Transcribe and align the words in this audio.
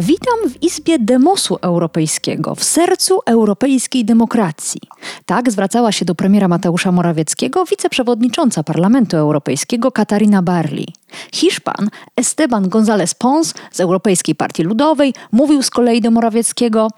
Witam 0.00 0.50
w 0.50 0.62
Izbie 0.62 0.98
Demosu 0.98 1.56
Europejskiego, 1.60 2.54
w 2.54 2.64
sercu 2.64 3.20
europejskiej 3.26 4.04
demokracji. 4.04 4.80
Tak 5.26 5.50
zwracała 5.50 5.92
się 5.92 6.04
do 6.04 6.14
premiera 6.14 6.48
Mateusza 6.48 6.92
Morawieckiego 6.92 7.64
wiceprzewodnicząca 7.64 8.62
Parlamentu 8.62 9.16
Europejskiego 9.16 9.92
Katarina 9.92 10.42
Barley. 10.42 10.86
Hiszpan 11.32 11.88
Esteban 12.16 12.68
González 12.68 13.14
Pons 13.14 13.54
z 13.72 13.80
Europejskiej 13.80 14.34
Partii 14.34 14.62
Ludowej 14.62 15.14
mówił 15.32 15.62
z 15.62 15.70
kolei 15.70 16.00
do 16.00 16.10
Morawieckiego: 16.10 16.88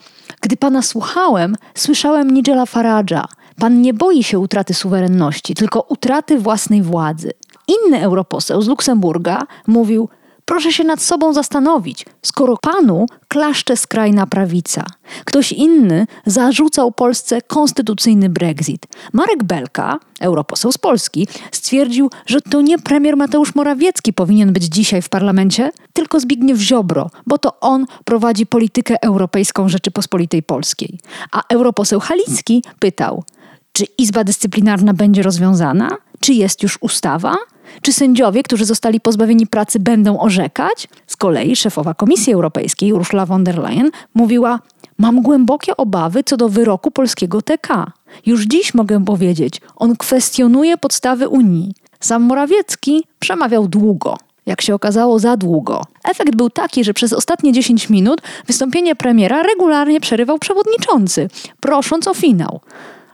Gdy 0.40 0.56
pana 0.56 0.82
słuchałem, 0.82 1.56
słyszałem 1.74 2.30
Nigela 2.30 2.64
Farage'a. 2.64 3.24
Pan 3.58 3.82
nie 3.82 3.94
boi 3.94 4.22
się 4.22 4.38
utraty 4.38 4.74
suwerenności, 4.74 5.54
tylko 5.54 5.86
utraty 5.88 6.38
własnej 6.38 6.82
władzy. 6.82 7.32
Inny 7.68 8.02
europoseł 8.02 8.62
z 8.62 8.68
Luksemburga 8.68 9.42
mówił: 9.66 10.08
Proszę 10.50 10.72
się 10.72 10.84
nad 10.84 11.02
sobą 11.02 11.32
zastanowić, 11.32 12.06
skoro 12.22 12.56
panu 12.56 13.06
klaszcze 13.28 13.76
skrajna 13.76 14.26
prawica. 14.26 14.84
Ktoś 15.24 15.52
inny 15.52 16.06
zarzucał 16.26 16.92
Polsce 16.92 17.42
konstytucyjny 17.42 18.28
Brexit. 18.28 18.86
Marek 19.12 19.44
Belka, 19.44 19.98
europoseł 20.20 20.72
z 20.72 20.78
Polski, 20.78 21.28
stwierdził, 21.52 22.10
że 22.26 22.40
to 22.40 22.60
nie 22.60 22.78
premier 22.78 23.16
Mateusz 23.16 23.54
Morawiecki 23.54 24.12
powinien 24.12 24.52
być 24.52 24.64
dzisiaj 24.64 25.02
w 25.02 25.08
parlamencie, 25.08 25.72
tylko 25.92 26.20
Zbigniew 26.20 26.58
Ziobro, 26.58 27.10
bo 27.26 27.38
to 27.38 27.60
on 27.60 27.86
prowadzi 28.04 28.46
politykę 28.46 29.02
europejską 29.02 29.68
Rzeczypospolitej 29.68 30.42
Polskiej. 30.42 30.98
A 31.32 31.42
europoseł 31.48 32.00
Halicki 32.00 32.64
pytał, 32.78 33.24
czy 33.72 33.84
Izba 33.98 34.24
Dyscyplinarna 34.24 34.94
będzie 34.94 35.22
rozwiązana? 35.22 35.96
Czy 36.20 36.32
jest 36.32 36.62
już 36.62 36.78
ustawa? 36.80 37.36
Czy 37.82 37.92
sędziowie, 37.92 38.42
którzy 38.42 38.64
zostali 38.64 39.00
pozbawieni 39.00 39.46
pracy, 39.46 39.80
będą 39.80 40.20
orzekać? 40.20 40.88
Z 41.06 41.16
kolei 41.16 41.56
szefowa 41.56 41.94
Komisji 41.94 42.32
Europejskiej, 42.32 42.92
Ursula 42.92 43.26
von 43.26 43.44
der 43.44 43.58
Leyen, 43.58 43.90
mówiła: 44.14 44.58
Mam 44.98 45.22
głębokie 45.22 45.76
obawy 45.76 46.24
co 46.24 46.36
do 46.36 46.48
wyroku 46.48 46.90
polskiego 46.90 47.42
TK. 47.42 47.92
Już 48.26 48.44
dziś 48.44 48.74
mogę 48.74 49.04
powiedzieć, 49.04 49.60
on 49.76 49.96
kwestionuje 49.96 50.76
podstawy 50.76 51.28
Unii. 51.28 51.74
Sam 52.00 52.22
Morawiecki 52.22 53.04
przemawiał 53.18 53.68
długo. 53.68 54.16
Jak 54.46 54.62
się 54.62 54.74
okazało, 54.74 55.18
za 55.18 55.36
długo. 55.36 55.82
Efekt 56.04 56.36
był 56.36 56.50
taki, 56.50 56.84
że 56.84 56.94
przez 56.94 57.12
ostatnie 57.12 57.52
10 57.52 57.90
minut 57.90 58.22
wystąpienie 58.46 58.96
premiera 58.96 59.42
regularnie 59.42 60.00
przerywał 60.00 60.38
przewodniczący, 60.38 61.28
prosząc 61.60 62.08
o 62.08 62.14
finał. 62.14 62.60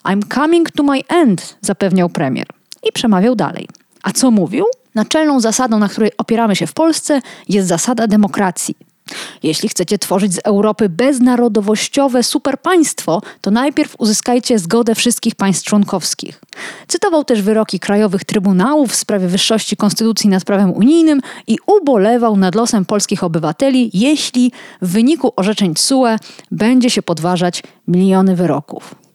I'm 0.05 0.35
coming 0.35 0.71
to 0.71 0.83
my 0.83 1.01
end, 1.09 1.59
zapewniał 1.61 2.09
premier. 2.09 2.56
I 2.89 2.93
przemawiał 2.93 3.37
dalej. 3.37 3.69
A 4.03 4.13
co 4.13 4.31
mówił? 4.31 4.65
Naczelną 4.95 5.41
zasadą, 5.41 5.79
na 5.79 5.89
której 5.89 6.11
opieramy 6.19 6.57
się 6.57 6.67
w 6.67 6.73
Polsce, 6.73 7.21
jest 7.49 7.69
zasada 7.69 8.07
demokracji. 8.07 8.77
Jeśli 9.43 9.69
chcecie 9.69 9.99
tworzyć 9.99 10.35
z 10.35 10.41
Europy 10.45 10.89
beznarodowościowe 10.89 12.23
superpaństwo, 12.23 13.23
to 13.41 13.51
najpierw 13.51 13.95
uzyskajcie 13.99 14.59
zgodę 14.59 14.95
wszystkich 14.95 15.35
państw 15.35 15.65
członkowskich. 15.65 16.41
Cytował 16.89 17.25
też 17.25 17.43
wyroki 17.43 17.81
krajowych 17.81 18.25
trybunałów 18.25 18.91
w 18.91 18.95
sprawie 18.95 19.29
wyższości 19.29 19.77
konstytucji 19.77 20.31
nad 20.31 20.45
prawem 20.45 20.73
unijnym 20.73 21.21
i 21.47 21.59
ubolewał 21.67 22.37
nad 22.37 22.55
losem 22.55 22.85
polskich 22.85 23.25
obywateli, 23.25 23.91
jeśli 23.95 24.53
w 24.83 24.93
wyniku 24.93 25.33
orzeczeń 25.37 25.75
TSUE 25.75 26.17
będzie 26.51 26.91
się 26.91 27.03
podważać 27.03 27.63
miliony 27.89 28.37
wyroków. 28.37 29.06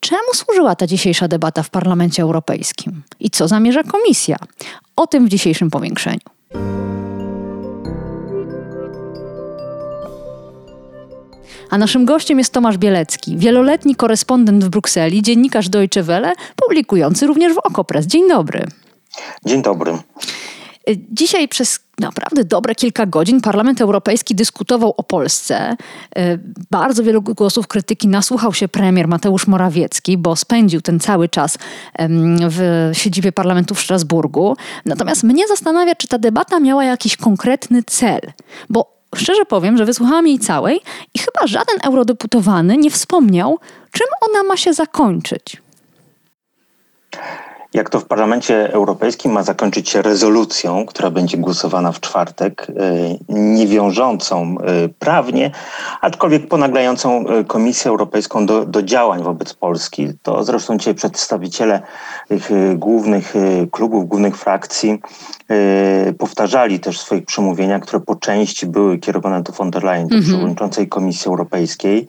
Czemu 0.00 0.34
służyła 0.34 0.74
ta 0.76 0.86
dzisiejsza 0.86 1.28
debata 1.28 1.62
w 1.62 1.70
Parlamencie 1.70 2.22
Europejskim? 2.22 3.02
I 3.20 3.30
co 3.30 3.48
zamierza 3.48 3.82
Komisja? 3.82 4.36
O 4.96 5.06
tym 5.06 5.26
w 5.26 5.28
dzisiejszym 5.28 5.70
powiększeniu. 5.70 6.20
A 11.70 11.78
naszym 11.78 12.04
gościem 12.04 12.38
jest 12.38 12.52
Tomasz 12.52 12.78
Bielecki, 12.78 13.36
wieloletni 13.36 13.96
korespondent 13.96 14.64
w 14.64 14.68
Brukseli, 14.68 15.22
dziennikarz 15.22 15.68
Deutsche 15.68 16.02
Welle, 16.02 16.32
publikujący 16.56 17.26
również 17.26 17.54
w 17.54 17.58
Okopres. 17.58 18.06
Dzień 18.06 18.28
dobry. 18.28 18.66
Dzień 19.46 19.62
dobry. 19.62 19.98
Dzisiaj 20.96 21.48
przez 21.48 21.80
naprawdę 21.98 22.44
dobre 22.44 22.74
kilka 22.74 23.06
godzin 23.06 23.40
Parlament 23.40 23.80
Europejski 23.80 24.34
dyskutował 24.34 24.94
o 24.96 25.02
Polsce. 25.02 25.76
E, 26.16 26.38
bardzo 26.70 27.02
wielu 27.02 27.22
głosów 27.22 27.66
krytyki 27.66 28.08
nasłuchał 28.08 28.54
się 28.54 28.68
premier 28.68 29.08
Mateusz 29.08 29.46
Morawiecki, 29.46 30.18
bo 30.18 30.36
spędził 30.36 30.80
ten 30.80 31.00
cały 31.00 31.28
czas 31.28 31.58
w 32.50 32.90
siedzibie 32.92 33.32
parlamentu 33.32 33.74
w 33.74 33.80
Strasburgu. 33.80 34.56
Natomiast 34.84 35.22
mnie 35.22 35.48
zastanawia, 35.48 35.94
czy 35.94 36.08
ta 36.08 36.18
debata 36.18 36.60
miała 36.60 36.84
jakiś 36.84 37.16
konkretny 37.16 37.82
cel, 37.82 38.20
bo 38.70 38.98
Szczerze 39.16 39.44
powiem, 39.44 39.76
że 39.76 39.84
wysłuchałam 39.84 40.26
jej 40.26 40.38
całej 40.38 40.80
i 41.14 41.18
chyba 41.18 41.46
żaden 41.46 41.76
eurodeputowany 41.84 42.76
nie 42.76 42.90
wspomniał, 42.90 43.58
czym 43.92 44.06
ona 44.20 44.42
ma 44.42 44.56
się 44.56 44.74
zakończyć 44.74 45.56
jak 47.74 47.90
to 47.90 48.00
w 48.00 48.04
Parlamencie 48.04 48.72
Europejskim 48.72 49.32
ma 49.32 49.42
zakończyć 49.42 49.88
się 49.88 50.02
rezolucją, 50.02 50.86
która 50.86 51.10
będzie 51.10 51.38
głosowana 51.38 51.92
w 51.92 52.00
czwartek, 52.00 52.66
e, 52.68 52.74
niewiążącą 53.28 54.56
e, 54.58 54.88
prawnie, 54.88 55.50
aczkolwiek 56.00 56.48
ponaglającą 56.48 57.26
e, 57.26 57.44
Komisję 57.44 57.90
Europejską 57.90 58.46
do, 58.46 58.64
do 58.64 58.82
działań 58.82 59.22
wobec 59.22 59.54
Polski. 59.54 60.08
To 60.22 60.44
zresztą 60.44 60.78
dzisiaj 60.78 60.94
przedstawiciele 60.94 61.80
tych 62.28 62.50
głównych 62.76 63.34
klubów, 63.70 64.08
głównych 64.08 64.36
frakcji 64.36 65.00
powtarzali 66.18 66.80
też 66.80 67.00
swoich 67.00 67.24
przemówieniach, 67.24 67.82
które 67.82 68.00
po 68.00 68.16
części 68.16 68.66
były 68.66 68.98
kierowane 68.98 69.42
do 69.42 69.52
von 69.52 69.70
der 69.70 69.84
Leyen, 69.84 70.08
do 70.08 70.16
-hmm. 70.16 70.22
przewodniczącej 70.22 70.88
Komisji 70.88 71.28
Europejskiej. 71.28 72.06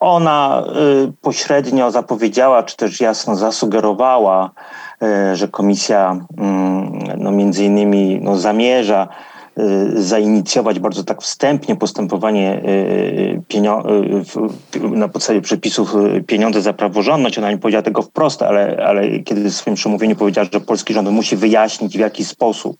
Ona 0.00 0.62
y, 1.06 1.12
pośrednio 1.20 1.90
zapowiedziała, 1.90 2.62
czy 2.62 2.76
też 2.76 3.00
jasno 3.00 3.36
zasugerowała, 3.36 4.50
y, 5.02 5.36
że 5.36 5.48
komisja 5.48 6.16
mm, 6.38 6.98
no, 7.16 7.30
między 7.30 7.64
innymi 7.64 8.20
no, 8.22 8.36
zamierza 8.36 9.08
zainicjować 9.94 10.78
bardzo 10.78 11.04
tak 11.04 11.22
wstępnie 11.22 11.76
postępowanie 11.76 12.62
na 14.90 15.08
podstawie 15.08 15.40
przepisów 15.40 15.94
pieniądze 16.26 16.62
za 16.62 16.72
praworządność. 16.72 17.38
Ona 17.38 17.50
nie 17.50 17.58
powiedziała 17.58 17.82
tego 17.82 18.02
wprost, 18.02 18.42
ale, 18.42 18.84
ale 18.86 19.18
kiedy 19.18 19.50
w 19.50 19.54
swoim 19.54 19.76
przemówieniu 19.76 20.16
powiedziała, 20.16 20.48
że 20.52 20.60
polski 20.60 20.94
rząd 20.94 21.10
musi 21.10 21.36
wyjaśnić 21.36 21.96
w 21.96 22.00
jaki 22.00 22.24
sposób 22.24 22.76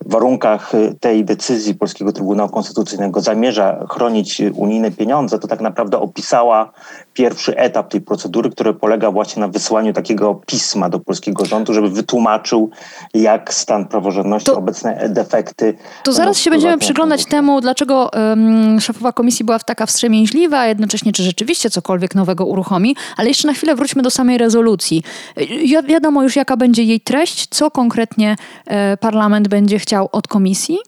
w 0.00 0.12
warunkach 0.12 0.74
y, 0.74 0.94
tej 1.00 1.24
decyzji 1.24 1.74
Polskiego 1.74 2.12
Trybunału 2.12 2.50
Konstytucyjnego 2.50 3.20
zamierza 3.20 3.86
chronić 3.90 4.42
unijne 4.54 4.90
pieniądze, 4.90 5.38
to 5.38 5.48
tak 5.48 5.60
naprawdę 5.60 5.98
opisała 5.98 6.72
pierwszy 7.14 7.56
etap 7.56 7.90
tej 7.90 8.00
procedury, 8.00 8.50
który 8.50 8.74
polega 8.74 9.10
właśnie 9.10 9.40
na 9.40 9.48
wysłaniu 9.48 9.92
takiego 9.92 10.40
pisma 10.46 10.88
do 10.88 11.00
polskiego 11.00 11.44
rządu, 11.44 11.74
żeby 11.74 11.90
wytłumaczył, 11.90 12.70
jak 13.14 13.54
stan 13.54 13.88
praworządności, 13.88 14.46
to, 14.46 14.58
obecne 14.58 15.08
defekty. 15.08 15.74
To 16.04 16.12
zaraz 16.12 16.38
się 16.38 16.50
będziemy 16.50 16.78
przyglądać 16.78 17.24
temu, 17.24 17.60
dlaczego 17.60 18.10
um, 18.12 18.80
szefowa 18.80 19.12
komisji 19.12 19.44
była 19.44 19.58
taka 19.58 19.86
wstrzemięźliwa, 19.86 20.58
a 20.58 20.66
jednocześnie 20.66 21.12
czy 21.12 21.22
rzeczywiście 21.22 21.70
cokolwiek 21.70 22.14
nowego 22.14 22.46
uruchomi, 22.46 22.96
ale 23.16 23.28
jeszcze 23.28 23.48
na 23.48 23.54
chwilę 23.54 23.74
wróćmy 23.74 24.02
do 24.02 24.10
samej 24.10 24.38
rezolucji. 24.38 25.02
Wi 25.36 25.76
wiadomo 25.88 26.22
już, 26.22 26.36
jaka 26.36 26.56
będzie 26.56 26.82
jej 26.82 27.00
treść, 27.00 27.46
co 27.50 27.70
konkretnie 27.70 28.36
e, 28.66 28.96
parlament 28.96 29.48
będzie 29.48 29.78
chciał 29.78 30.08
od 30.12 30.28
komisji? 30.28 30.78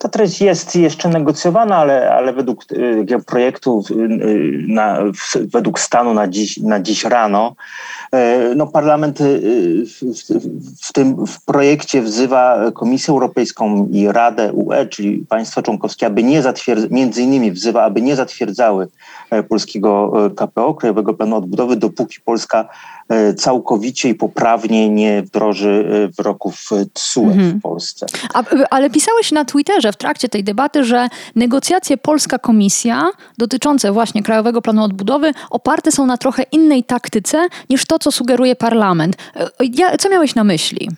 Ta 0.00 0.08
treść 0.08 0.40
jest 0.40 0.76
jeszcze 0.76 1.08
negocjowana, 1.08 1.76
ale, 1.76 2.10
ale 2.10 2.32
według 2.32 2.64
y, 2.72 3.24
projektu, 3.26 3.84
y, 3.90 4.64
na, 4.68 4.98
według 5.52 5.80
stanu 5.80 6.14
na 6.14 6.28
dziś, 6.28 6.56
na 6.56 6.80
dziś 6.80 7.04
rano, 7.04 7.54
y, 8.14 8.54
no 8.56 8.66
parlament 8.66 9.18
w, 9.18 10.00
w, 10.88 10.92
tym 10.92 11.26
w 11.26 11.44
projekcie 11.44 12.02
wzywa 12.02 12.70
Komisję 12.74 13.12
Europejską 13.12 13.88
i 13.92 14.08
Radę 14.08 14.52
UE, 14.52 14.86
czyli 14.90 15.26
państwa 15.28 15.62
członkowskie, 15.62 16.06
aby 16.06 16.22
nie 16.22 16.42
zatwierdzały, 16.42 16.94
między 16.94 17.22
innymi 17.22 17.52
wzywa, 17.52 17.82
aby 17.82 18.02
nie 18.02 18.16
zatwierdzały 18.16 18.88
e, 19.30 19.42
polskiego 19.42 20.12
e, 20.26 20.30
KPO, 20.30 20.74
Krajowego 20.74 21.14
Planu 21.14 21.36
Odbudowy, 21.36 21.76
dopóki 21.76 22.20
Polska 22.24 22.68
e, 23.08 23.34
całkowicie 23.34 24.08
i 24.08 24.14
poprawnie 24.14 24.88
nie 24.88 25.22
wdroży 25.22 26.10
wyroków 26.16 26.68
TSUE 26.92 27.24
mhm. 27.24 27.58
w 27.58 27.62
Polsce. 27.62 28.06
A, 28.34 28.42
ale 28.70 28.90
pisałeś 28.90 29.32
na 29.32 29.44
Twitterze, 29.44 29.89
w 29.92 29.96
trakcie 29.96 30.28
tej 30.28 30.44
debaty, 30.44 30.84
że 30.84 31.08
negocjacje 31.36 31.96
Polska-Komisja 31.96 33.10
dotyczące 33.38 33.92
właśnie 33.92 34.22
Krajowego 34.22 34.62
Planu 34.62 34.84
Odbudowy 34.84 35.32
oparte 35.50 35.92
są 35.92 36.06
na 36.06 36.16
trochę 36.16 36.42
innej 36.42 36.84
taktyce 36.84 37.46
niż 37.70 37.86
to, 37.86 37.98
co 37.98 38.12
sugeruje 38.12 38.56
parlament. 38.56 39.16
Ja, 39.60 39.96
co 39.96 40.08
miałeś 40.08 40.34
na 40.34 40.44
myśli? 40.44 40.88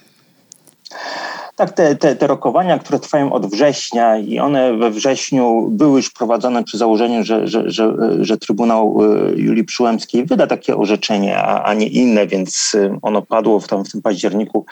Tak, 1.57 1.73
te, 1.73 1.97
te, 1.97 2.17
te 2.17 2.27
rokowania, 2.27 2.79
które 2.79 2.99
trwają 2.99 3.33
od 3.33 3.47
września 3.47 4.19
i 4.19 4.39
one 4.39 4.77
we 4.77 4.91
wrześniu 4.91 5.69
były 5.71 5.97
już 5.97 6.11
prowadzone 6.11 6.65
przy 6.65 6.79
założeniu, 6.79 7.25
że, 7.25 7.49
że, 7.49 7.71
że, 7.71 7.95
że 8.21 8.39
Trybunał 8.39 8.99
y, 9.03 9.35
Julii 9.37 9.65
Przyłębskiej 9.65 10.25
wyda 10.25 10.47
takie 10.47 10.77
orzeczenie, 10.77 11.39
a, 11.39 11.63
a 11.63 11.75
nie 11.75 11.87
inne, 11.87 12.27
więc 12.27 12.75
y, 12.75 12.99
ono 13.03 13.23
padło 13.23 13.61
w, 13.61 13.69
tam, 13.69 13.85
w 13.85 13.93
tym 13.93 14.03
październiku. 14.03 14.67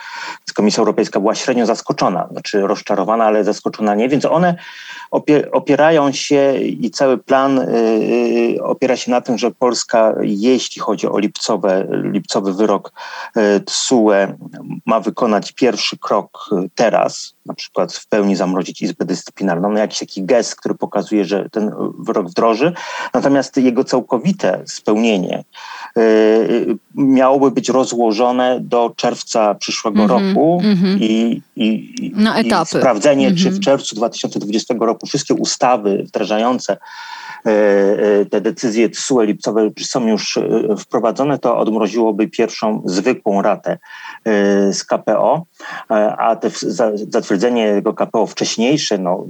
Komisja 0.55 0.81
Europejska 0.81 1.20
była 1.20 1.34
średnio 1.34 1.67
zaskoczona, 1.67 2.28
znaczy 2.31 2.61
rozczarowana, 2.61 3.25
ale 3.25 3.44
zaskoczona 3.44 3.94
nie, 3.94 4.08
więc 4.08 4.25
one 4.25 4.55
opierają 5.52 6.12
się 6.12 6.55
i 6.58 6.90
cały 6.90 7.19
plan 7.19 7.58
y, 7.58 8.58
opiera 8.62 8.96
się 8.96 9.11
na 9.11 9.20
tym, 9.20 9.38
że 9.38 9.50
Polska, 9.50 10.14
jeśli 10.20 10.81
chodzi 10.81 11.08
o 11.08 11.19
lipcowe, 11.19 11.87
lipcowy 11.90 12.55
wyrok 12.55 12.93
TSUE, 13.64 14.37
ma 14.87 15.00
wykonać 15.00 15.52
pierwszy 15.52 15.99
krok 16.10 16.50
teraz, 16.74 17.34
na 17.46 17.54
przykład 17.54 17.92
w 17.92 18.06
pełni 18.06 18.36
zamrozić 18.36 18.82
Izbę 18.82 19.04
Dyscyplinarną, 19.04 19.70
no 19.70 19.78
jakiś 19.78 19.98
taki 19.98 20.24
gest, 20.24 20.56
który 20.56 20.74
pokazuje, 20.74 21.24
że 21.24 21.50
ten 21.50 21.72
wyrok 21.98 22.28
wdroży, 22.28 22.72
natomiast 23.14 23.56
jego 23.56 23.84
całkowite 23.84 24.62
spełnienie 24.66 25.44
y, 25.98 26.76
miałoby 26.94 27.50
być 27.50 27.68
rozłożone 27.68 28.60
do 28.60 28.92
czerwca 28.96 29.54
przyszłego 29.54 30.04
mm 30.04 30.08
-hmm, 30.08 30.28
roku 30.28 30.60
mm 30.64 30.76
-hmm. 30.76 30.96
I, 31.00 31.42
i, 31.56 31.94
i 32.06 32.14
sprawdzenie, 32.64 33.26
mm 33.26 33.36
-hmm. 33.36 33.42
czy 33.42 33.44
w 33.44 33.46
mhm. 33.46 33.62
czerwcu 33.62 33.96
2020 33.96 34.74
roku 34.80 35.06
wszystkie 35.06 35.34
ustawy 35.34 36.04
wdrażające 36.06 36.76
te 38.31 38.40
decyzje 38.40 38.88
TSUE 38.88 39.25
lipcowe 39.25 39.70
są 39.81 40.06
już 40.06 40.37
e, 40.37 40.76
wprowadzone, 40.78 41.38
to 41.38 41.58
odmroziłoby 41.58 42.28
pierwszą 42.28 42.82
zwykłą 42.84 43.42
ratę 43.42 43.78
z 44.72 44.84
KPO, 44.84 45.44
a 46.19 46.37
te 46.37 46.50
zatwierdzenie 46.94 47.75
tego 47.75 47.94
KPO 47.94 48.26
wcześniejsze, 48.26 48.98
no 48.98 49.26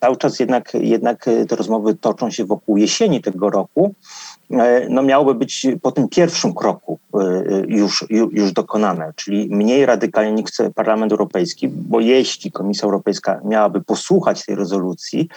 cały 0.00 0.16
czas 0.16 0.40
jednak, 0.40 0.72
jednak 0.74 1.24
te 1.48 1.56
rozmowy 1.56 1.94
toczą 1.94 2.30
się 2.30 2.44
wokół 2.44 2.76
jesieni 2.76 3.22
tego 3.22 3.50
roku, 3.50 3.94
no 4.88 5.02
miałoby 5.02 5.34
być 5.34 5.66
po 5.82 5.92
tym 5.92 6.08
pierwszym 6.08 6.54
kroku 6.54 6.98
już, 7.68 8.04
już 8.10 8.52
dokonane, 8.52 9.12
czyli 9.16 9.48
mniej 9.50 9.86
radykalnie 9.86 10.32
niż 10.32 10.50
chce 10.50 10.70
Parlament 10.70 11.12
Europejski, 11.12 11.68
bo 11.68 12.00
jeśli 12.00 12.52
Komisja 12.52 12.84
Europejska 12.84 13.40
miałaby 13.44 13.80
posłuchać 13.80 14.46
tej 14.46 14.54
rezolucji 14.54 15.28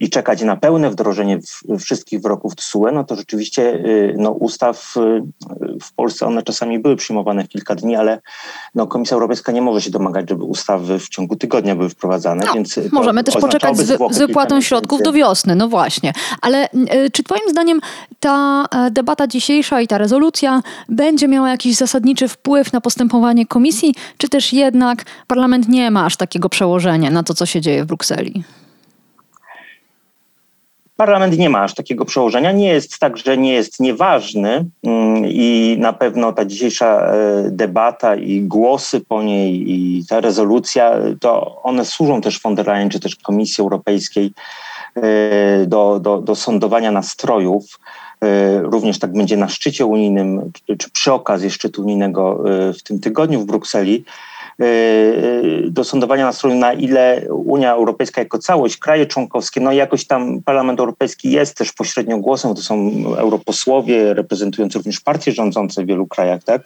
i 0.00 0.10
czekać 0.10 0.42
na 0.42 0.56
pełne 0.56 0.90
wdrożenie 0.90 1.38
wszystkich 1.78 2.20
wyroków 2.20 2.56
TSUE, 2.56 2.92
no 2.92 3.04
to 3.04 3.16
rzeczywiście 3.16 3.84
no, 4.16 4.30
ustaw 4.30 4.94
w 5.82 5.94
Polsce 5.96 6.26
one 6.26 6.42
czasami 6.42 6.78
były 6.78 6.96
przyjmowane 6.96 7.44
w 7.44 7.48
kilka 7.48 7.74
dni, 7.74 7.96
ale 7.96 8.20
no, 8.74 8.86
Komisja 8.86 9.14
Europejska 9.14 9.52
nie 9.52 9.62
może 9.62 9.80
się 9.80 9.90
domagać, 9.90 10.28
żeby 10.28 10.44
ustawy 10.44 10.98
w 10.98 11.08
ciągu 11.08 11.36
tygodnia 11.36 11.76
były 11.76 11.88
wprowadzane. 11.88 12.44
No, 12.46 12.54
więc 12.54 12.80
możemy 12.92 13.24
też 13.24 13.36
poczekać 13.36 13.76
z, 13.76 14.14
z 14.14 14.18
wypłatą 14.18 14.60
środków 14.60 15.02
do 15.02 15.12
wiosny, 15.12 15.56
no 15.56 15.68
właśnie. 15.68 16.12
Ale 16.42 16.68
czy 17.12 17.22
Twoim 17.22 17.50
zdaniem 17.50 17.80
ta 18.20 18.39
e, 18.72 18.90
debata 18.90 19.26
dzisiejsza 19.26 19.80
i 19.80 19.86
ta 19.86 19.98
rezolucja 19.98 20.62
będzie 20.88 21.28
miała 21.28 21.50
jakiś 21.50 21.76
zasadniczy 21.76 22.28
wpływ 22.28 22.72
na 22.72 22.80
postępowanie 22.80 23.46
komisji, 23.46 23.94
czy 24.18 24.28
też 24.28 24.52
jednak 24.52 25.04
parlament 25.26 25.68
nie 25.68 25.90
ma 25.90 26.04
aż 26.04 26.16
takiego 26.16 26.48
przełożenia 26.48 27.10
na 27.10 27.22
to, 27.22 27.34
co 27.34 27.46
się 27.46 27.60
dzieje 27.60 27.84
w 27.84 27.86
Brukseli? 27.86 28.44
Parlament 31.00 31.38
nie 31.38 31.50
ma 31.50 31.62
aż 31.62 31.74
takiego 31.74 32.04
przełożenia. 32.04 32.52
Nie 32.52 32.68
jest 32.68 32.98
tak, 32.98 33.16
że 33.16 33.38
nie 33.38 33.52
jest 33.52 33.80
nieważny 33.80 34.64
mm, 34.84 35.24
i 35.26 35.76
na 35.78 35.92
pewno 35.92 36.32
ta 36.32 36.44
dzisiejsza 36.44 36.86
e, 36.86 37.14
debata 37.50 38.16
i 38.16 38.40
głosy 38.42 39.00
po 39.00 39.22
niej 39.22 39.70
i 39.70 40.06
ta 40.08 40.20
rezolucja, 40.20 40.92
to 41.20 41.62
one 41.62 41.84
służą 41.84 42.20
też 42.20 42.42
von 42.42 42.54
der 42.54 42.66
Leyen 42.66 42.90
czy 42.90 43.00
też 43.00 43.16
Komisji 43.16 43.62
Europejskiej 43.62 44.32
e, 44.96 45.66
do, 45.66 46.00
do, 46.00 46.18
do 46.18 46.34
sądowania 46.34 46.90
nastrojów. 46.92 47.78
E, 48.24 48.62
również 48.62 48.98
tak 48.98 49.12
będzie 49.12 49.36
na 49.36 49.48
szczycie 49.48 49.86
unijnym, 49.86 50.52
czy 50.78 50.90
przy 50.90 51.12
okazji 51.12 51.50
szczytu 51.50 51.82
unijnego 51.82 52.44
w 52.78 52.82
tym 52.82 53.00
tygodniu 53.00 53.40
w 53.40 53.46
Brukseli. 53.46 54.04
Y, 54.62 55.70
do 55.70 55.84
sądowania 55.84 56.24
nastroju, 56.24 56.56
na 56.56 56.72
ile 56.72 57.22
Unia 57.30 57.72
Europejska 57.72 58.20
jako 58.20 58.38
całość, 58.38 58.76
kraje 58.76 59.06
członkowskie, 59.06 59.60
no 59.60 59.72
jakoś 59.72 60.06
tam 60.06 60.42
Parlament 60.42 60.80
Europejski 60.80 61.30
jest 61.30 61.56
też 61.56 61.72
pośrednio 61.72 62.18
głosem, 62.18 62.54
to 62.54 62.62
są 62.62 62.90
europosłowie 63.16 64.14
reprezentujący 64.14 64.78
również 64.78 65.00
partie 65.00 65.32
rządzące 65.32 65.82
w 65.82 65.86
wielu 65.86 66.06
krajach, 66.06 66.44
tak? 66.44 66.64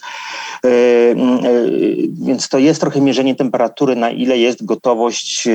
Więc 2.08 2.48
to 2.48 2.58
jest 2.58 2.80
trochę 2.80 3.00
mierzenie 3.00 3.34
temperatury, 3.34 3.96
na 3.96 4.10
ile 4.10 4.38
jest 4.38 4.64
gotowość 4.64 5.48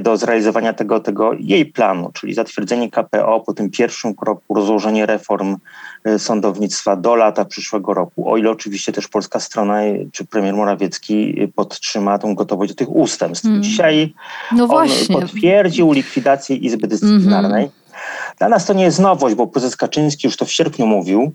do 0.00 0.16
zrealizowania 0.16 0.72
tego, 0.72 1.00
tego 1.00 1.32
jej 1.38 1.66
planu, 1.66 2.10
czyli 2.12 2.34
zatwierdzenie 2.34 2.90
KPO 2.90 3.40
po 3.40 3.54
tym 3.54 3.70
pierwszym 3.70 4.14
kroku, 4.14 4.54
rozłożenie 4.54 5.06
reform 5.06 5.56
E, 6.04 6.18
sądownictwa 6.18 6.96
do 6.96 7.16
lata 7.16 7.44
przyszłego 7.44 7.94
roku. 7.94 8.30
O 8.30 8.36
ile 8.36 8.50
oczywiście 8.50 8.92
też 8.92 9.08
polska 9.08 9.40
strona 9.40 9.80
czy 10.12 10.24
premier 10.24 10.54
Morawiecki 10.54 11.34
podtrzyma 11.54 12.18
tą 12.18 12.34
gotowość 12.34 12.72
do 12.72 12.76
tych 12.76 12.96
ustępstw. 12.96 13.46
Mm. 13.46 13.62
Dzisiaj 13.62 14.14
no 14.52 14.66
właśnie. 14.66 15.20
potwierdził 15.20 15.92
likwidację 15.92 16.56
Izby 16.56 16.88
Dyscyplinarnej. 16.88 17.64
Mm 17.64 17.68
-hmm. 17.68 18.38
Dla 18.38 18.48
nas 18.48 18.66
to 18.66 18.72
nie 18.72 18.84
jest 18.84 18.98
nowość, 18.98 19.34
bo 19.34 19.46
prezes 19.46 19.76
Kaczyński 19.76 20.26
już 20.26 20.36
to 20.36 20.44
w 20.44 20.52
sierpniu 20.52 20.86
mówił, 20.86 21.32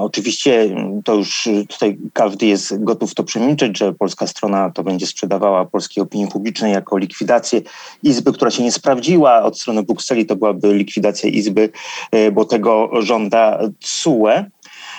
oczywiście 0.00 0.60
mm, 0.60 1.02
to 1.02 1.14
już 1.14 1.48
tutaj 1.68 1.98
każdy 2.12 2.46
jest 2.46 2.84
gotów 2.84 3.14
to 3.14 3.24
przemilczeć, 3.24 3.78
że 3.78 3.92
polska 3.92 4.26
strona 4.26 4.70
to 4.70 4.82
będzie 4.82 5.06
sprzedawała 5.06 5.64
polskiej 5.64 6.02
opinii 6.02 6.28
publicznej 6.28 6.72
jako 6.72 6.98
likwidację 6.98 7.60
Izby, 8.02 8.32
która 8.32 8.50
się 8.50 8.62
nie 8.62 8.72
sprawdziła. 8.72 9.42
Od 9.42 9.60
strony 9.60 9.82
Brukseli 9.82 10.26
to 10.26 10.36
byłaby 10.36 10.74
likwidacja 10.74 11.30
Izby, 11.30 11.70
e, 12.12 12.32
bo 12.32 12.44
tego 12.44 12.90
żąda 13.02 13.58
CUE. 13.80 14.28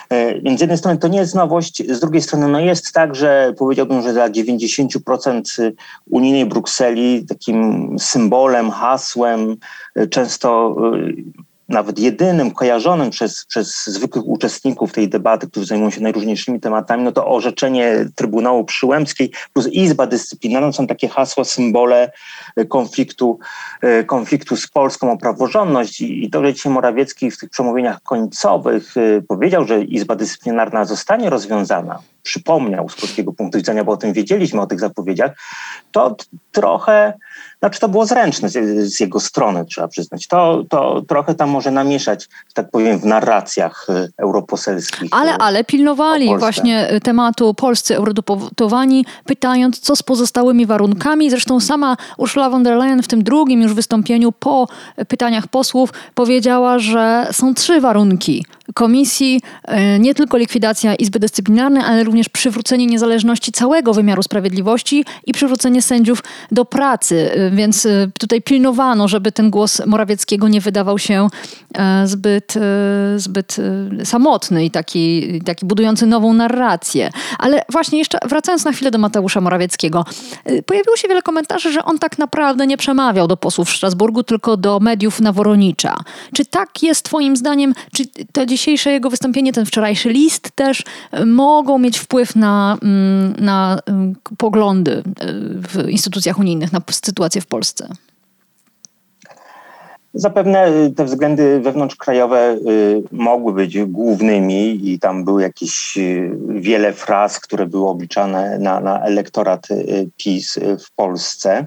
E, 0.10 0.42
więc 0.42 0.60
z 0.60 0.62
jednej 0.62 0.78
strony 0.78 0.98
to 0.98 1.08
nie 1.08 1.20
jest 1.20 1.36
nowość, 1.36 1.84
z 1.94 2.00
drugiej 2.00 2.22
strony 2.22 2.48
no 2.48 2.60
jest 2.60 2.94
tak, 2.94 3.16
że 3.16 3.54
powiedziałbym, 3.58 4.02
że 4.02 4.14
dla 4.14 4.30
90% 4.30 5.72
unijnej 6.10 6.46
Brukseli 6.46 7.26
takim 7.26 7.90
symbolem, 8.00 8.72
hasłem, 8.72 9.58
często 10.10 10.76
nawet 11.72 12.00
jedynym 12.00 12.52
kojarzonym 12.52 13.10
przez, 13.10 13.46
przez 13.46 13.88
zwykłych 13.88 14.28
uczestników 14.28 14.92
tej 14.92 15.10
debaty, 15.10 15.48
którzy 15.48 15.66
zajmują 15.66 15.90
się 15.90 16.02
najróżniejszymi 16.02 16.60
tematami, 16.60 17.04
no 17.04 17.12
to 17.12 17.28
orzeczenie 17.28 18.06
Trybunału 18.16 18.66
Przyłębskiej 18.66 19.32
plus 19.54 19.68
Izba 19.68 20.08
Dyscyplinarna 20.08 20.72
są 20.72 20.88
takie 20.88 21.08
hasła, 21.08 21.44
symbole 21.44 22.12
e, 22.56 22.66
konfliktu, 22.66 23.40
e, 23.82 24.04
konfliktu 24.04 24.58
z 24.58 24.68
Polską 24.68 25.12
o 25.12 25.18
praworządność. 25.18 26.02
I, 26.02 26.30
że 26.34 26.54
dzisiaj 26.54 26.72
Morawiecki 26.72 27.32
w 27.32 27.38
tych 27.38 27.50
przemówieniach 27.50 28.02
końcowych 28.04 28.98
e, 28.98 29.22
powiedział, 29.22 29.66
że 29.66 29.84
Izba 29.84 30.16
Dyscyplinarna 30.16 30.86
zostanie 30.86 31.30
rozwiązana, 31.30 32.00
przypomniał 32.24 32.90
z 32.90 32.96
polskiego 32.96 33.34
punktu 33.34 33.58
widzenia, 33.58 33.84
bo 33.84 33.92
o 33.92 33.98
tym 33.98 34.14
wiedzieliśmy, 34.14 34.62
o 34.62 34.68
tych 34.68 34.80
zapowiedziach, 34.80 35.32
to 35.92 36.16
trochę 36.52 37.14
znaczy 37.60 37.80
to 37.80 37.90
było 37.90 38.06
zręczne 38.06 38.50
z, 38.50 38.54
z, 38.94 39.00
jego 39.00 39.20
strony, 39.20 39.66
trzeba 39.66 39.88
przyznać. 39.88 40.28
To, 40.28 40.64
to 40.70 41.02
trochę 41.08 41.36
tam 41.36 41.50
może 41.50 41.72
namieszać, 41.72 42.30
tak 42.54 42.72
powiem, 42.72 43.00
w 43.00 43.06
narracjach 43.06 43.88
y, 43.90 44.12
europoselskich. 44.18 45.10
Ale, 45.12 45.32
y, 45.32 45.38
ale 45.40 45.64
pilnowali 45.64 46.38
właśnie 46.38 46.94
y, 46.94 47.02
tematu 47.02 47.54
polscy 47.54 47.96
eurodeputowani, 47.96 49.06
pytając, 49.26 49.80
co 49.80 49.96
z 49.96 50.04
pozostałymi 50.04 50.66
warunkami. 50.66 51.30
Zresztą 51.30 51.60
sama 51.60 51.98
Ursula 52.18 52.50
von 52.50 52.64
der 52.64 52.78
Leyen 52.78 53.04
w 53.04 53.08
tym 53.08 53.24
drugim 53.24 53.62
już 53.62 53.74
wystąpieniu 53.74 54.32
po 54.32 54.68
pytaniach 55.08 55.48
posłów 55.48 55.94
powiedziała, 56.16 56.80
że 56.80 57.28
są 57.32 57.54
trzy 57.54 57.82
warunki 57.82 58.46
komisji, 58.74 59.42
nie 60.00 60.16
tylko 60.16 60.38
likwidacja 60.38 60.96
Izby 60.96 61.20
Dyscyplinarnej, 61.20 61.84
ale 61.84 62.04
również 62.04 62.30
przywrócenie 62.30 62.86
niezależności 62.86 63.52
całego 63.52 63.94
wymiaru 63.94 64.24
sprawiedliwości 64.24 65.06
i 65.26 65.34
przywrócenie 65.34 65.82
sędziów 65.82 66.24
do 66.52 66.66
pracy 66.66 67.31
więc 67.52 67.86
y, 67.86 68.12
tutaj 68.20 68.42
pilnowano, 68.42 69.08
żeby 69.08 69.32
ten 69.32 69.50
głos 69.50 69.82
Morawieckiego 69.86 70.48
nie 70.48 70.62
wydawał 70.62 71.00
się 71.00 71.28
e, 71.74 72.08
zbyt, 72.08 72.54
e, 72.58 73.20
zbyt 73.20 73.58
e, 74.02 74.06
samotny 74.06 74.66
i 74.66 74.72
taki, 74.72 75.42
taki 75.42 75.66
budujący 75.66 76.06
nową 76.06 76.34
narrację. 76.34 77.10
Ale 77.40 77.62
właśnie 77.70 78.00
jeszcze 78.00 78.18
wracając 78.26 78.66
na 78.66 78.72
chwilę 78.72 78.92
do 78.92 78.98
Mateusza 78.98 79.42
Morawieckiego, 79.42 80.06
pojawiło 80.66 80.98
się 80.98 81.08
wiele 81.08 81.22
komentarzy, 81.22 81.72
że 81.72 81.86
on 81.86 82.00
tak 82.00 82.18
naprawdę 82.18 82.68
nie 82.68 82.78
przemawiał 82.78 83.28
do 83.28 83.38
posłów 83.38 83.70
w 83.70 83.76
Strasburgu, 83.76 84.24
tylko 84.24 84.58
do 84.58 84.80
mediów 84.80 85.20
na 85.20 85.32
Woronicza. 85.32 85.96
Czy 86.34 86.46
tak 86.46 86.84
jest 86.84 87.06
twoim 87.06 87.38
zdaniem, 87.38 87.74
czy 87.94 88.04
to 88.32 88.46
dzisiejsze 88.46 88.92
jego 88.92 89.10
wystąpienie, 89.10 89.54
ten 89.54 89.66
wczorajszy 89.66 90.10
list 90.10 90.52
też 90.56 90.84
mogą 91.26 91.80
mieć 91.80 92.00
wpływ 92.00 92.36
na, 92.36 92.78
mm, 92.82 93.36
na 93.40 93.80
poglądy 94.38 95.04
w 95.54 95.90
instytucjach 95.90 96.40
unijnych, 96.40 96.74
na 96.74 96.82
sytuację 96.92 97.21
w 97.42 97.46
Polsce? 97.46 97.88
Zapewne 100.14 100.68
y, 100.68 100.92
te 100.92 101.06
względy 101.06 101.60
wewnątrzkrajowe 101.60 102.54
y, 102.54 103.04
mogły 103.12 103.54
być 103.54 103.84
głównymi 103.84 104.90
i 104.90 105.00
tam 105.00 105.26
były 105.26 105.42
jakieś 105.42 105.98
y, 105.98 106.32
wiele 106.50 106.94
fraz, 106.94 107.40
które 107.40 107.66
były 107.66 107.90
obliczane 107.90 108.60
na, 108.60 108.80
na 108.80 109.02
elektorat 109.02 109.68
PiS 110.18 110.60
w 110.86 110.96
Polsce. 110.96 111.66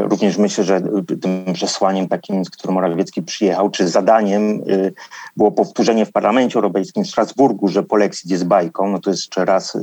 Również 0.00 0.38
myślę, 0.38 0.64
że 0.64 0.82
tym 1.22 1.44
przesłaniem 1.54 2.08
takim, 2.08 2.44
z 2.44 2.50
którym 2.50 2.74
Morawiecki 2.74 3.22
przyjechał, 3.22 3.70
czy 3.70 3.88
zadaniem 3.88 4.62
było 5.36 5.52
powtórzenie 5.52 6.06
w 6.06 6.12
Parlamencie 6.12 6.54
Europejskim 6.54 7.04
w 7.04 7.08
Strasburgu, 7.08 7.68
że 7.68 7.82
polexit 7.82 8.30
jest 8.30 8.46
bajką. 8.46 8.88
No 8.90 8.98
to 8.98 9.10
jest 9.10 9.22
jeszcze 9.22 9.44
raz 9.44 9.78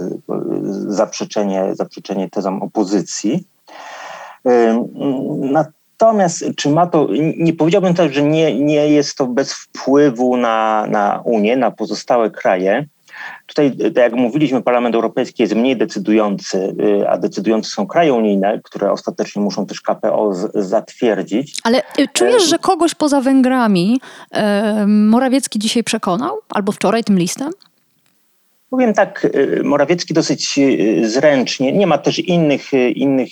zaprzeczenie, 0.88 1.70
zaprzeczenie 1.74 2.30
tezom 2.30 2.62
opozycji. 2.62 3.46
Natomiast 5.40 6.46
czy 6.56 6.70
ma 6.70 6.88
to, 6.88 7.08
nie 7.38 7.54
powiedziałbym 7.54 7.94
też, 7.94 8.14
że 8.14 8.22
nie, 8.22 8.60
nie 8.60 8.90
jest 8.90 9.18
to 9.18 9.28
bez 9.28 9.54
wpływu 9.54 10.38
na, 10.38 10.88
na 10.90 11.22
Unię, 11.26 11.58
na 11.58 11.72
pozostałe 11.72 12.32
kraje. 12.32 12.86
Tutaj, 13.46 13.78
tak 13.78 13.96
jak 13.96 14.14
mówiliśmy, 14.14 14.62
Parlament 14.62 14.96
Europejski 14.96 15.44
jest 15.44 15.56
mniej 15.56 15.78
decydujący, 15.78 16.76
y, 17.02 17.10
a 17.10 17.18
decydujące 17.18 17.70
są 17.70 17.88
kraje 17.88 18.14
unijne, 18.14 18.60
które 18.64 18.92
ostatecznie 18.92 19.42
muszą 19.42 19.66
też 19.66 19.82
KPO 19.82 20.34
z, 20.34 20.68
zatwierdzić. 20.68 21.60
Ale 21.64 21.82
y, 22.00 22.08
czujesz, 22.14 22.44
że 22.44 22.60
kogoś 22.60 22.96
poza 22.96 23.22
Węgrami 23.22 24.02
e, 24.32 24.86
Morawiecki 24.88 25.60
dzisiaj 25.60 25.84
przekonał? 25.84 26.38
Albo 26.50 26.72
wczoraj 26.72 27.04
tym 27.04 27.20
listem? 27.20 27.52
Powiem 28.70 28.94
tak, 28.94 29.26
y, 29.26 29.62
Morawiecki 29.64 30.14
dosyć 30.14 30.60
y, 30.60 31.10
zręcznie, 31.10 31.74
nie 31.74 31.88
ma 31.88 31.98
też 31.98 32.20
innych, 32.20 32.74
y, 32.74 32.90
innych 32.90 33.30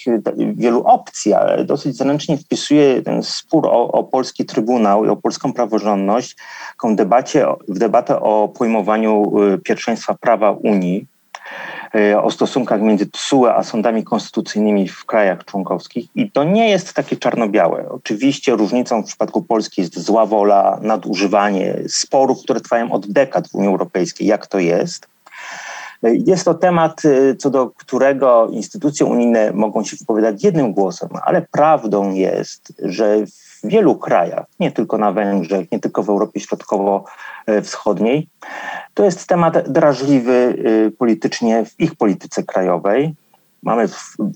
wielu 0.56 0.84
opcji, 0.84 1.34
ale 1.34 1.66
dosyć 1.66 1.98
zręcznie 1.98 2.38
wpisuje 2.38 3.02
ten 3.02 3.24
spór 3.24 3.68
o, 3.68 3.92
o 3.92 4.04
polski 4.04 4.46
Trybunał 4.46 5.06
i 5.06 5.10
o 5.10 5.16
polską 5.16 5.54
praworządność 5.54 6.36
w, 6.84 6.96
debacie, 6.96 7.46
w 7.68 7.80
debatę 7.80 8.20
o 8.20 8.48
pojmowaniu 8.48 9.32
pierwszeństwa 9.64 10.14
prawa 10.14 10.52
Unii, 10.52 11.08
o 12.24 12.32
stosunkach 12.32 12.82
między 12.82 13.06
TSUE 13.06 13.56
a 13.56 13.64
sądami 13.64 14.04
konstytucyjnymi 14.04 14.88
w 14.88 15.06
krajach 15.06 15.46
członkowskich. 15.46 16.06
I 16.16 16.32
to 16.32 16.44
nie 16.44 16.70
jest 16.70 16.94
takie 16.94 17.18
czarno-białe. 17.18 17.90
Oczywiście 17.90 18.56
różnicą 18.56 19.04
w 19.04 19.06
przypadku 19.06 19.42
Polski 19.42 19.82
jest 19.82 20.00
zła 20.00 20.26
wola, 20.26 20.80
nadużywanie 20.82 21.76
sporów, 21.88 22.44
które 22.44 22.62
trwają 22.62 22.92
od 22.92 23.08
dekad 23.08 23.48
w 23.48 23.56
Unii 23.56 23.70
Europejskiej, 23.70 24.28
jak 24.28 24.48
to 24.48 24.60
jest. 24.60 25.15
Jest 26.04 26.46
to 26.46 26.54
temat, 26.54 27.06
y, 27.06 27.36
co 27.36 27.50
do 27.50 27.70
którego 27.70 28.48
instytucje 28.52 29.06
unijne 29.06 29.52
mogą 29.54 29.84
się 29.84 29.98
wypowiadać 29.98 30.44
jednym 30.44 30.74
głosem, 30.74 31.10
ale 31.24 31.42
prawdą 31.52 32.12
jest, 32.12 32.74
że 32.80 33.26
w 33.28 33.68
wielu 33.68 33.96
krajach, 33.96 34.46
nie 34.60 34.72
tylko 34.72 34.98
na 34.98 35.12
Węgrzech, 35.12 35.72
nie 35.72 35.80
tylko 35.80 36.04
w 36.04 36.10
Europie 36.10 36.40
Środkowo-Wschodniej, 36.40 38.28
to 38.94 39.04
jest 39.04 39.28
temat 39.28 39.72
drażliwy 39.72 40.56
y, 40.88 40.92
politycznie 40.98 41.66
w 41.66 41.80
ich 41.80 41.96
polityce 41.96 42.44
krajowej. 42.44 43.16
Mamy 43.64 43.88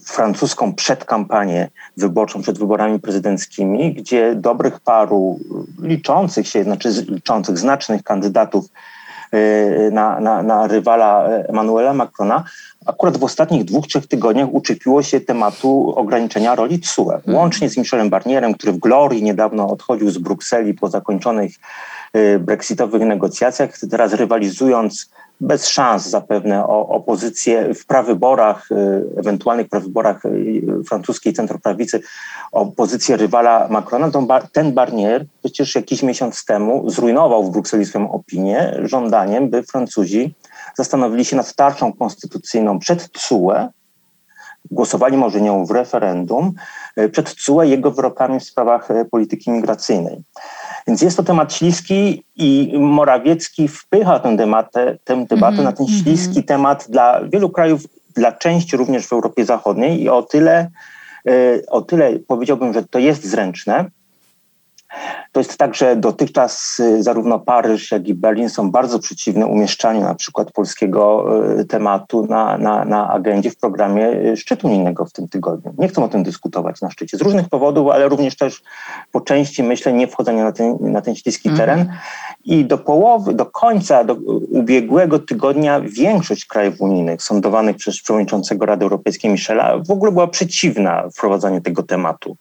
francuską 0.05 0.73
przedkampanię 0.73 1.69
wyborczą 1.97 2.41
przed 2.41 2.59
wyborami 2.59 2.99
prezydenckimi, 2.99 3.93
gdzie 3.93 4.35
dobrych 4.35 4.79
paru 4.79 5.39
liczących 5.81 6.47
się, 6.47 6.63
znaczy 6.63 6.89
liczących 7.07 7.57
znacznych 7.57 8.03
kandydatów 8.03 8.65
na, 9.91 10.19
na, 10.19 10.43
na 10.43 10.67
rywala 10.67 11.27
Emmanuela 11.27 11.93
Macrona, 11.93 12.43
akurat 12.85 13.17
w 13.17 13.23
ostatnich 13.23 13.63
dwóch, 13.63 13.87
trzech 13.87 14.07
tygodniach 14.07 14.53
uczepiło 14.53 15.03
się 15.03 15.21
tematu 15.21 15.93
ograniczenia 15.95 16.55
roli 16.55 16.79
TSUE. 16.79 17.11
Mhm. 17.11 17.37
Łącznie 17.37 17.69
z 17.69 17.77
Michelem 17.77 18.09
Barnierem, 18.09 18.53
który 18.53 18.71
w 18.71 18.77
glorii 18.77 19.23
niedawno 19.23 19.69
odchodził 19.69 20.11
z 20.11 20.17
Brukseli 20.17 20.73
po 20.73 20.89
zakończonych 20.89 21.51
y, 22.15 22.39
brexitowych 22.39 23.01
negocjacjach, 23.01 23.69
teraz 23.91 24.13
rywalizując 24.13 25.09
bez 25.41 25.67
szans 25.67 26.09
zapewne 26.09 26.67
o, 26.67 26.87
opozycję 26.87 27.73
w 27.73 27.85
prawyborach, 27.85 28.71
y, 28.71 29.05
ewentualnych 29.17 29.69
prawyborach 29.69 30.25
y, 30.25 30.61
francuskiej 30.87 31.33
centroprawicy, 31.33 32.01
o 32.51 32.65
pozycję 32.65 33.17
rywala 33.17 33.67
Macrona, 33.69 34.11
ten 34.51 34.73
Barnier 34.73 35.25
przecież 35.39 35.75
jakiś 35.75 36.03
miesiąc 36.03 36.45
temu 36.45 36.89
zrujnował 36.89 37.43
w 37.43 37.51
Brukseli 37.51 37.85
swoją 37.85 38.11
opinię 38.11 38.73
żądaniem, 38.83 39.49
by 39.49 39.63
Francuzi 39.63 40.35
zastanowili 40.75 41.25
się 41.25 41.35
nad 41.35 41.55
tarczą 41.55 41.93
konstytucyjną 41.93 42.79
przed 42.79 43.11
TSUE, 43.11 43.67
głosowali 44.71 45.17
może 45.17 45.41
nią 45.41 45.65
w 45.65 45.71
referendum, 45.71 46.53
y, 46.97 47.09
przed 47.09 47.35
TSUE 47.35 47.63
jego 47.63 47.91
wyrokami 47.91 48.39
w 48.39 48.43
sprawach 48.43 48.87
polityki 49.11 49.51
migracyjnej. 49.51 50.23
Więc 50.89 51.01
jest 51.01 51.17
to 51.17 51.23
temat 51.23 51.53
śliski 51.53 52.23
i 52.35 52.73
Morawiecki 52.79 53.67
wpycha 53.67 54.19
tę 54.19 54.35
debatę, 54.35 54.97
tę 55.03 55.25
debatę 55.25 55.53
mm 55.53 55.59
-hmm. 55.59 55.63
na 55.63 55.71
ten 55.71 55.85
mhm. 55.85 56.03
śliski 56.03 56.43
temat 56.43 56.85
dla 56.89 57.21
wielu 57.23 57.49
krajów, 57.49 57.81
dla 58.15 58.31
części 58.31 58.77
również 58.77 59.07
w 59.07 59.13
Europie 59.13 59.45
Zachodniej 59.45 60.01
i 60.01 60.09
o 60.09 60.21
tyle, 60.21 60.69
y, 61.27 61.63
o 61.67 61.81
tyle 61.81 62.19
powiedziałbym, 62.27 62.73
że 62.73 62.83
to 62.83 62.99
jest 62.99 63.25
zręczne, 63.25 63.85
to 65.31 65.39
jest 65.39 65.57
tak, 65.57 65.75
że 65.75 65.95
dotychczas 65.95 66.79
y, 66.79 67.03
zarówno 67.03 67.39
Paryż, 67.39 67.91
jak 67.91 68.07
i 68.07 68.13
Berlin 68.13 68.49
są 68.49 68.71
bardzo 68.71 68.99
przeciwne 68.99 69.45
umieszczaniu 69.45 70.01
na 70.01 70.15
przykład 70.15 70.51
polskiego 70.51 71.25
y, 71.59 71.65
tematu 71.65 72.25
na, 72.25 72.57
na, 72.57 72.85
na 72.85 73.09
agendzie 73.09 73.51
w 73.51 73.57
programie 73.57 74.07
y, 74.07 74.37
szczytu 74.37 74.67
unijnego 74.67 75.05
w 75.05 75.11
tym 75.11 75.27
tygodniu. 75.27 75.73
Nie 75.77 75.87
chcą 75.87 76.03
o 76.03 76.07
tym 76.07 76.23
dyskutować 76.23 76.81
na 76.81 76.89
szczycie 76.89 77.17
z 77.17 77.21
różnych 77.21 77.49
powodów, 77.49 77.89
ale 77.89 78.07
również 78.07 78.37
też 78.37 78.61
po 79.11 79.21
części 79.21 79.63
myślę 79.63 79.93
nie 79.93 80.07
wchodzenia 80.07 80.43
na 80.43 80.51
ten, 80.51 80.77
na 80.81 81.01
ten 81.01 81.15
śliski 81.15 81.49
mm. 81.49 81.59
teren. 81.59 81.93
I 82.49 82.65
do 82.65 82.77
połowy, 82.77 83.33
do 83.33 83.45
końca 83.45 84.03
do 84.03 84.13
ubiegłego 84.49 85.19
tygodnia 85.19 85.81
większość 85.81 86.45
krajów 86.45 86.81
unijnych 86.81 87.23
sądowanych 87.23 87.75
przez 87.75 88.01
przewodniczącego 88.01 88.65
Rady 88.65 88.83
Europejskiej 88.83 89.31
Michela 89.31 89.77
w 89.87 89.91
ogóle 89.91 90.11
była 90.11 90.27
przeciwna 90.27 91.09
wprowadzaniu 91.09 91.61
tego 91.61 91.83
tematu 91.83 92.37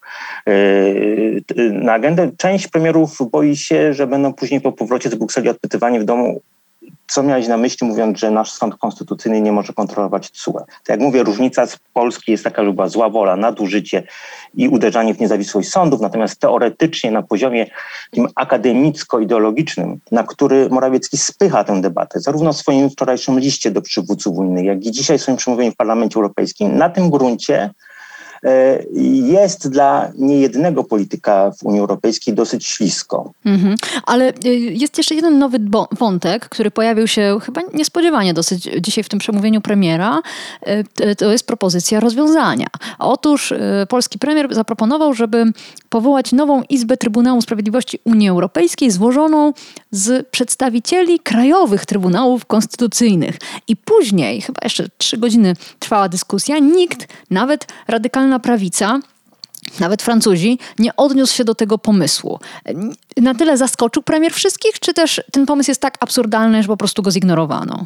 na 1.71 1.93
agendę. 1.93 2.31
Część 2.37 2.67
premierów 2.67 3.17
boi 3.31 3.55
się, 3.55 3.93
że 3.93 4.07
będą 4.07 4.33
później 4.33 4.61
po 4.61 4.71
powrocie 4.71 5.09
z 5.09 5.15
Brukseli 5.15 5.49
odpytywani 5.49 5.99
w 5.99 6.05
domu, 6.05 6.41
co 7.09 7.23
miałeś 7.23 7.47
na 7.47 7.57
myśli, 7.57 7.87
mówiąc, 7.87 8.19
że 8.19 8.31
nasz 8.31 8.51
sąd 8.51 8.75
konstytucyjny 8.75 9.41
nie 9.41 9.51
może 9.51 9.73
kontrolować 9.73 10.31
TSUE. 10.31 10.53
Tak 10.53 10.89
jak 10.89 10.99
mówię, 10.99 11.23
różnica 11.23 11.65
z 11.65 11.77
Polski 11.93 12.31
jest 12.31 12.43
taka, 12.43 12.63
że 12.63 12.73
była 12.73 12.89
zła 12.89 13.09
wola, 13.09 13.35
nadużycie 13.35 14.03
i 14.53 14.67
uderzanie 14.67 15.13
w 15.13 15.19
niezawisłość 15.19 15.69
sądów, 15.69 16.01
natomiast 16.01 16.39
teoretycznie 16.39 17.11
na 17.11 17.21
poziomie 17.21 17.65
tym 18.11 18.27
akademicko-ideologicznym, 18.35 19.97
na 20.11 20.23
który 20.23 20.69
Morawiecki 20.69 21.17
spycha 21.17 21.63
tę 21.63 21.81
debatę, 21.81 22.19
zarówno 22.19 22.53
w 22.53 22.57
swoim 22.57 22.89
wczorajszym 22.89 23.39
liście 23.39 23.71
do 23.71 23.81
przywódców 23.81 24.37
unijnych, 24.37 24.65
jak 24.65 24.85
i 24.85 24.91
dzisiaj 24.91 25.17
w 25.17 25.21
swoim 25.21 25.37
przemówieniu 25.37 25.71
w 25.71 25.75
Parlamencie 25.75 26.15
Europejskim, 26.15 26.77
na 26.77 26.89
tym 26.89 27.09
gruncie 27.09 27.69
jest 29.23 29.69
dla 29.69 30.11
niejednego 30.17 30.83
polityka 30.83 31.51
w 31.51 31.63
Unii 31.63 31.79
Europejskiej 31.79 32.33
dosyć 32.33 32.67
ślisko. 32.67 33.31
Mhm. 33.45 33.75
Ale 34.05 34.33
e, 34.45 34.49
jest 34.53 34.97
jeszcze 34.97 35.15
jeden 35.15 35.39
nowy 35.39 35.57
wątek, 35.91 36.49
który 36.49 36.71
pojawił 36.71 37.07
się 37.07 37.37
chyba 37.41 37.61
niespodziewanie 37.73 38.33
dosyć 38.33 38.69
dzisiaj 38.81 39.03
w 39.03 39.09
tym 39.09 39.19
przemówieniu 39.19 39.61
premiera. 39.61 40.21
E, 40.61 41.15
to 41.15 41.31
jest 41.31 41.47
propozycja 41.47 41.99
rozwiązania. 41.99 42.67
Otóż 42.99 43.53
polski 43.89 44.19
premier 44.19 44.55
zaproponował, 44.55 45.13
żeby 45.13 45.45
powołać 45.89 46.31
nową 46.31 46.63
Izbę 46.69 46.97
Trybunału 46.97 47.41
Sprawiedliwości 47.41 47.99
Unii 48.03 48.29
Europejskiej 48.29 48.91
złożoną 48.91 49.53
z 49.91 50.27
przedstawicieli 50.27 51.19
krajowych 51.19 51.85
trybunałów 51.85 52.45
konstytucyjnych. 52.45 53.37
I 53.67 53.75
później, 53.75 54.41
chyba 54.41 54.59
jeszcze 54.63 54.87
trzy 54.97 55.17
godziny 55.17 55.53
trwała 55.79 56.09
dyskusja, 56.09 56.59
nikt, 56.59 57.07
nawet 57.29 57.67
radykalna 57.87 58.39
prawica, 58.39 58.99
nawet 59.79 60.01
Francuzi, 60.01 60.59
nie 60.79 60.95
odniósł 60.95 61.35
się 61.35 61.43
do 61.43 61.55
tego 61.55 61.77
pomysłu. 61.77 62.39
Na 63.17 63.35
tyle 63.35 63.57
zaskoczył 63.57 64.03
premier 64.03 64.33
wszystkich, 64.33 64.79
czy 64.79 64.93
też 64.93 65.21
ten 65.31 65.45
pomysł 65.45 65.71
jest 65.71 65.81
tak 65.81 65.97
absurdalny, 65.99 66.63
że 66.63 66.67
po 66.67 66.77
prostu 66.77 67.01
go 67.01 67.11
zignorowano? 67.11 67.85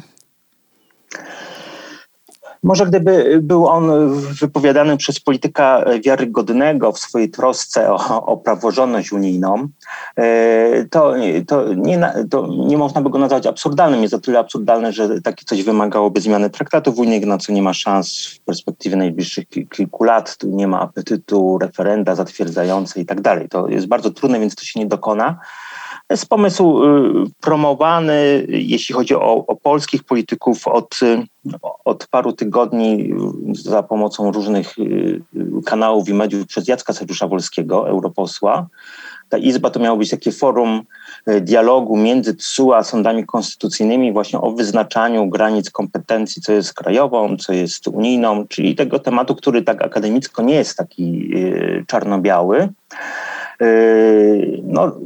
Może 2.64 2.86
gdyby 2.86 3.38
był 3.42 3.68
on 3.68 4.10
wypowiadany 4.40 4.96
przez 4.96 5.20
polityka 5.20 5.84
wiarygodnego 6.04 6.92
w 6.92 6.98
swojej 6.98 7.30
trosce 7.30 7.92
o, 7.92 8.26
o 8.26 8.36
praworządność 8.36 9.12
unijną, 9.12 9.68
e, 10.16 10.84
to, 10.84 11.14
to, 11.46 11.74
nie, 11.74 12.12
to 12.30 12.48
nie 12.66 12.78
można 12.78 13.00
by 13.00 13.10
go 13.10 13.18
nazwać 13.18 13.46
absurdalnym. 13.46 14.02
Jest 14.02 14.14
o 14.14 14.18
tyle 14.18 14.38
absurdalne, 14.38 14.92
że 14.92 15.20
takie 15.20 15.44
coś 15.44 15.62
wymagałoby 15.62 16.20
zmiany 16.20 16.50
traktatów 16.50 16.98
unijnych, 16.98 17.28
na 17.28 17.38
co 17.38 17.52
nie 17.52 17.62
ma 17.62 17.74
szans 17.74 18.26
w 18.26 18.40
perspektywie 18.40 18.96
najbliższych 18.96 19.48
kilku 19.48 20.04
lat. 20.04 20.36
Tu 20.36 20.48
nie 20.48 20.66
ma 20.66 20.80
apetytu 20.80 21.58
referenda 21.58 22.14
zatwierdzające 22.14 23.00
i 23.00 23.06
tak 23.06 23.20
dalej. 23.20 23.48
To 23.48 23.68
jest 23.68 23.86
bardzo 23.86 24.10
trudne, 24.10 24.40
więc 24.40 24.54
to 24.54 24.64
się 24.64 24.80
nie 24.80 24.86
dokona. 24.86 25.38
Jest 26.14 26.28
pomysł 26.28 26.80
promowany, 27.40 28.46
jeśli 28.48 28.94
chodzi 28.94 29.14
o, 29.14 29.44
o 29.46 29.56
polskich 29.56 30.04
polityków 30.04 30.68
od, 30.68 31.00
od 31.84 32.06
paru 32.06 32.32
tygodni 32.32 33.14
za 33.52 33.82
pomocą 33.82 34.32
różnych 34.32 34.74
kanałów 35.64 36.08
i 36.08 36.14
mediów 36.14 36.46
przez 36.46 36.68
Jacka 36.68 36.92
Sergiusza 36.92 37.28
Wolskiego, 37.28 37.88
europosła. 37.88 38.66
Ta 39.28 39.38
izba 39.38 39.70
to 39.70 39.80
miało 39.80 39.96
być 39.96 40.10
takie 40.10 40.32
forum 40.32 40.82
dialogu 41.40 41.96
między 41.96 42.34
TSUE 42.34 42.72
a 42.76 42.82
sądami 42.82 43.26
konstytucyjnymi 43.26 44.12
właśnie 44.12 44.40
o 44.40 44.50
wyznaczaniu 44.50 45.28
granic 45.28 45.70
kompetencji, 45.70 46.42
co 46.42 46.52
jest 46.52 46.74
krajową, 46.74 47.36
co 47.36 47.52
jest 47.52 47.88
unijną, 47.88 48.46
czyli 48.48 48.74
tego 48.74 48.98
tematu, 48.98 49.34
który 49.34 49.62
tak 49.62 49.82
akademicko 49.82 50.42
nie 50.42 50.54
jest 50.54 50.76
taki 50.76 51.30
czarno-biały. 51.86 52.68
E, 53.60 53.66
no, 54.62 55.00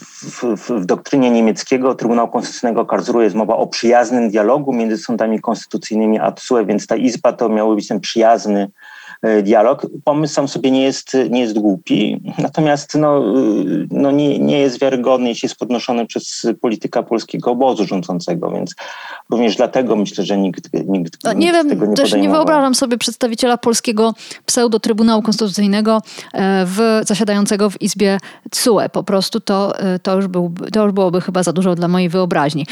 w, 0.00 0.42
w, 0.42 0.70
w, 0.70 0.84
doktrynie 0.86 1.30
niemieckiego 1.30 1.94
Trybunału 1.94 2.28
Konstytucyjnego 2.28 2.86
Karlsruhe 2.86 3.24
jest 3.24 3.36
mowa 3.36 3.56
o 3.56 3.66
przyjaznym 3.66 4.30
dialogu 4.30 4.72
między 4.72 4.98
sądami 4.98 5.40
konstytucyjnymi 5.40 6.18
a 6.18 6.32
TSUE, 6.32 6.64
więc 6.64 6.86
ta 6.86 6.96
izba 6.96 7.32
to 7.32 7.48
miały 7.48 7.76
być 7.76 7.88
ten 7.88 8.00
przyjazny 8.00 8.70
dialog. 9.42 9.86
Pomysł 10.04 10.34
sam 10.34 10.48
sobie 10.48 10.70
nie 10.70 10.82
jest, 10.82 11.16
nie 11.30 11.40
jest 11.40 11.58
głupi, 11.58 12.20
natomiast 12.38 12.94
no, 12.94 13.18
y, 13.18 13.86
no 13.90 14.10
nie, 14.10 14.38
nie 14.38 14.58
jest 14.58 14.80
wiarygodny, 14.80 15.28
jeśli 15.28 15.46
jest 15.46 15.58
podnoszony 15.58 16.06
przez 16.06 16.46
polityka 16.60 17.02
polskiego 17.02 17.50
obozu 17.50 17.86
rządzącego, 17.86 18.50
więc 18.50 18.74
również 19.30 19.56
dlatego 19.56 19.96
myślę, 19.96 20.24
że 20.24 20.38
nikt, 20.38 20.70
nikt, 20.86 21.24
no, 21.24 21.32
nie 21.32 21.38
nikt 21.38 21.54
wiem, 21.54 21.68
tego 21.68 21.86
nie 21.86 21.94
też 21.96 22.12
nie 22.12 22.28
wyobrażam 22.28 22.74
sobie 22.74 22.98
przedstawiciela 22.98 23.56
polskiego 23.56 24.14
pseudo-trybunału 24.46 25.22
konstytucyjnego 25.22 26.02
e, 26.32 26.64
w, 26.66 27.00
zasiadającego 27.06 27.70
w 27.70 27.82
Izbie 27.82 28.18
TSUE. 28.50 28.88
Po 28.92 29.02
prostu 29.02 29.40
to, 29.40 29.78
e, 29.78 29.98
to, 29.98 30.16
już 30.16 30.26
był, 30.26 30.52
to 30.72 30.84
już 30.84 30.92
byłoby 30.92 31.20
chyba 31.20 31.42
za 31.42 31.52
dużo 31.52 31.74
dla 31.74 31.88
mojej 31.88 32.08
wyobraźni. 32.08 32.66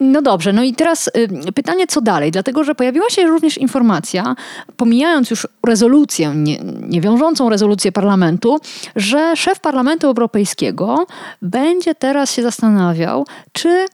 No 0.00 0.22
dobrze, 0.22 0.52
no 0.52 0.62
i 0.62 0.74
teraz 0.74 1.10
pytanie, 1.54 1.86
co 1.86 2.00
dalej? 2.00 2.30
Dlatego, 2.30 2.64
że 2.64 2.74
pojawiła 2.74 3.10
się 3.10 3.22
również 3.22 3.58
informacja, 3.58 4.34
pomijając 4.76 5.30
już 5.30 5.46
rezolucję, 5.76 6.32
nie, 6.34 6.58
niewiążącą 6.88 7.48
rezolucję 7.48 7.92
parlamentu, 7.92 8.58
że 8.96 9.36
szef 9.36 9.60
Parlamentu 9.60 10.06
Europejskiego 10.06 11.06
będzie 11.42 11.94
teraz 11.94 12.32
się 12.32 12.42
zastanawiał, 12.42 13.26
czy 13.52 13.86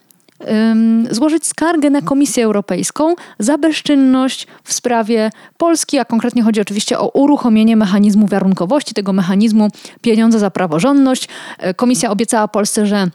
złożyć 1.10 1.46
skargę 1.46 1.90
na 1.90 2.02
Komisję 2.02 2.44
Europejską 2.44 3.14
za 3.38 3.58
bezczynność 3.58 4.46
w 4.64 4.72
sprawie 4.72 5.30
Polski, 5.56 5.98
a 5.98 6.04
konkretnie 6.04 6.42
chodzi 6.42 6.60
oczywiście 6.60 6.98
o 6.98 7.08
uruchomienie 7.08 7.76
mechanizmu 7.76 8.26
warunkowości, 8.26 8.94
tego 8.94 9.12
mechanizmu 9.12 9.68
pieniądze 10.00 10.38
za 10.38 10.50
praworządność. 10.50 11.28
E, 11.58 11.74
Komisja 11.74 12.10
obiecała 12.10 12.48
Polsce, 12.48 12.86
że 12.86 13.10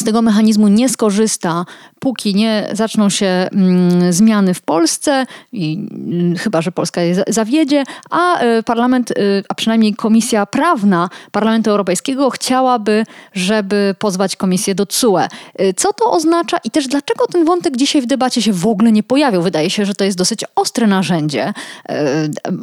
z 0.00 0.04
tego 0.04 0.22
mechanizmu 0.22 0.68
nie 0.68 0.88
skorzysta, 0.88 1.64
póki 1.98 2.34
nie 2.34 2.68
zaczną 2.72 3.08
się 3.08 3.26
mm, 3.26 4.12
zmiany 4.12 4.54
w 4.54 4.62
Polsce, 4.62 5.26
i, 5.52 5.88
y, 6.34 6.38
chyba 6.38 6.62
że 6.62 6.72
Polska 6.72 7.00
je 7.00 7.24
zawiedzie, 7.28 7.84
a 8.10 8.44
y, 8.44 8.62
parlament, 8.62 9.10
y, 9.10 9.14
a 9.48 9.54
przynajmniej 9.54 9.94
Komisja 9.94 10.46
Prawna 10.46 11.08
Parlamentu 11.32 11.70
Europejskiego 11.70 12.30
chciałaby, 12.30 13.06
żeby 13.32 13.94
pozwać 13.98 14.36
Komisję 14.36 14.74
do 14.74 14.86
CUE. 14.86 15.28
Y, 15.60 15.74
co 15.76 15.92
to 15.92 16.10
oznacza 16.10 16.58
i 16.64 16.70
też 16.70 16.88
dlaczego 16.88 17.26
ten 17.26 17.44
wątek 17.44 17.76
dzisiaj 17.76 18.02
w 18.02 18.06
debacie 18.06 18.42
się 18.42 18.52
w 18.52 18.66
ogóle 18.66 18.92
nie 18.92 19.02
pojawił? 19.02 19.42
Wydaje 19.42 19.70
się, 19.70 19.84
że 19.84 19.94
to 19.94 20.04
jest 20.04 20.18
dosyć 20.18 20.44
ostre 20.56 20.86
narzędzie, 20.86 21.52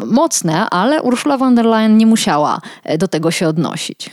mocne, 0.05 0.69
ale 0.69 1.01
Ursula 1.01 1.37
von 1.37 1.55
der 1.55 1.65
Leyen 1.65 1.97
nie 1.97 2.05
musiała 2.05 2.61
do 2.97 3.07
tego 3.07 3.31
się 3.31 3.47
odnosić. 3.47 4.09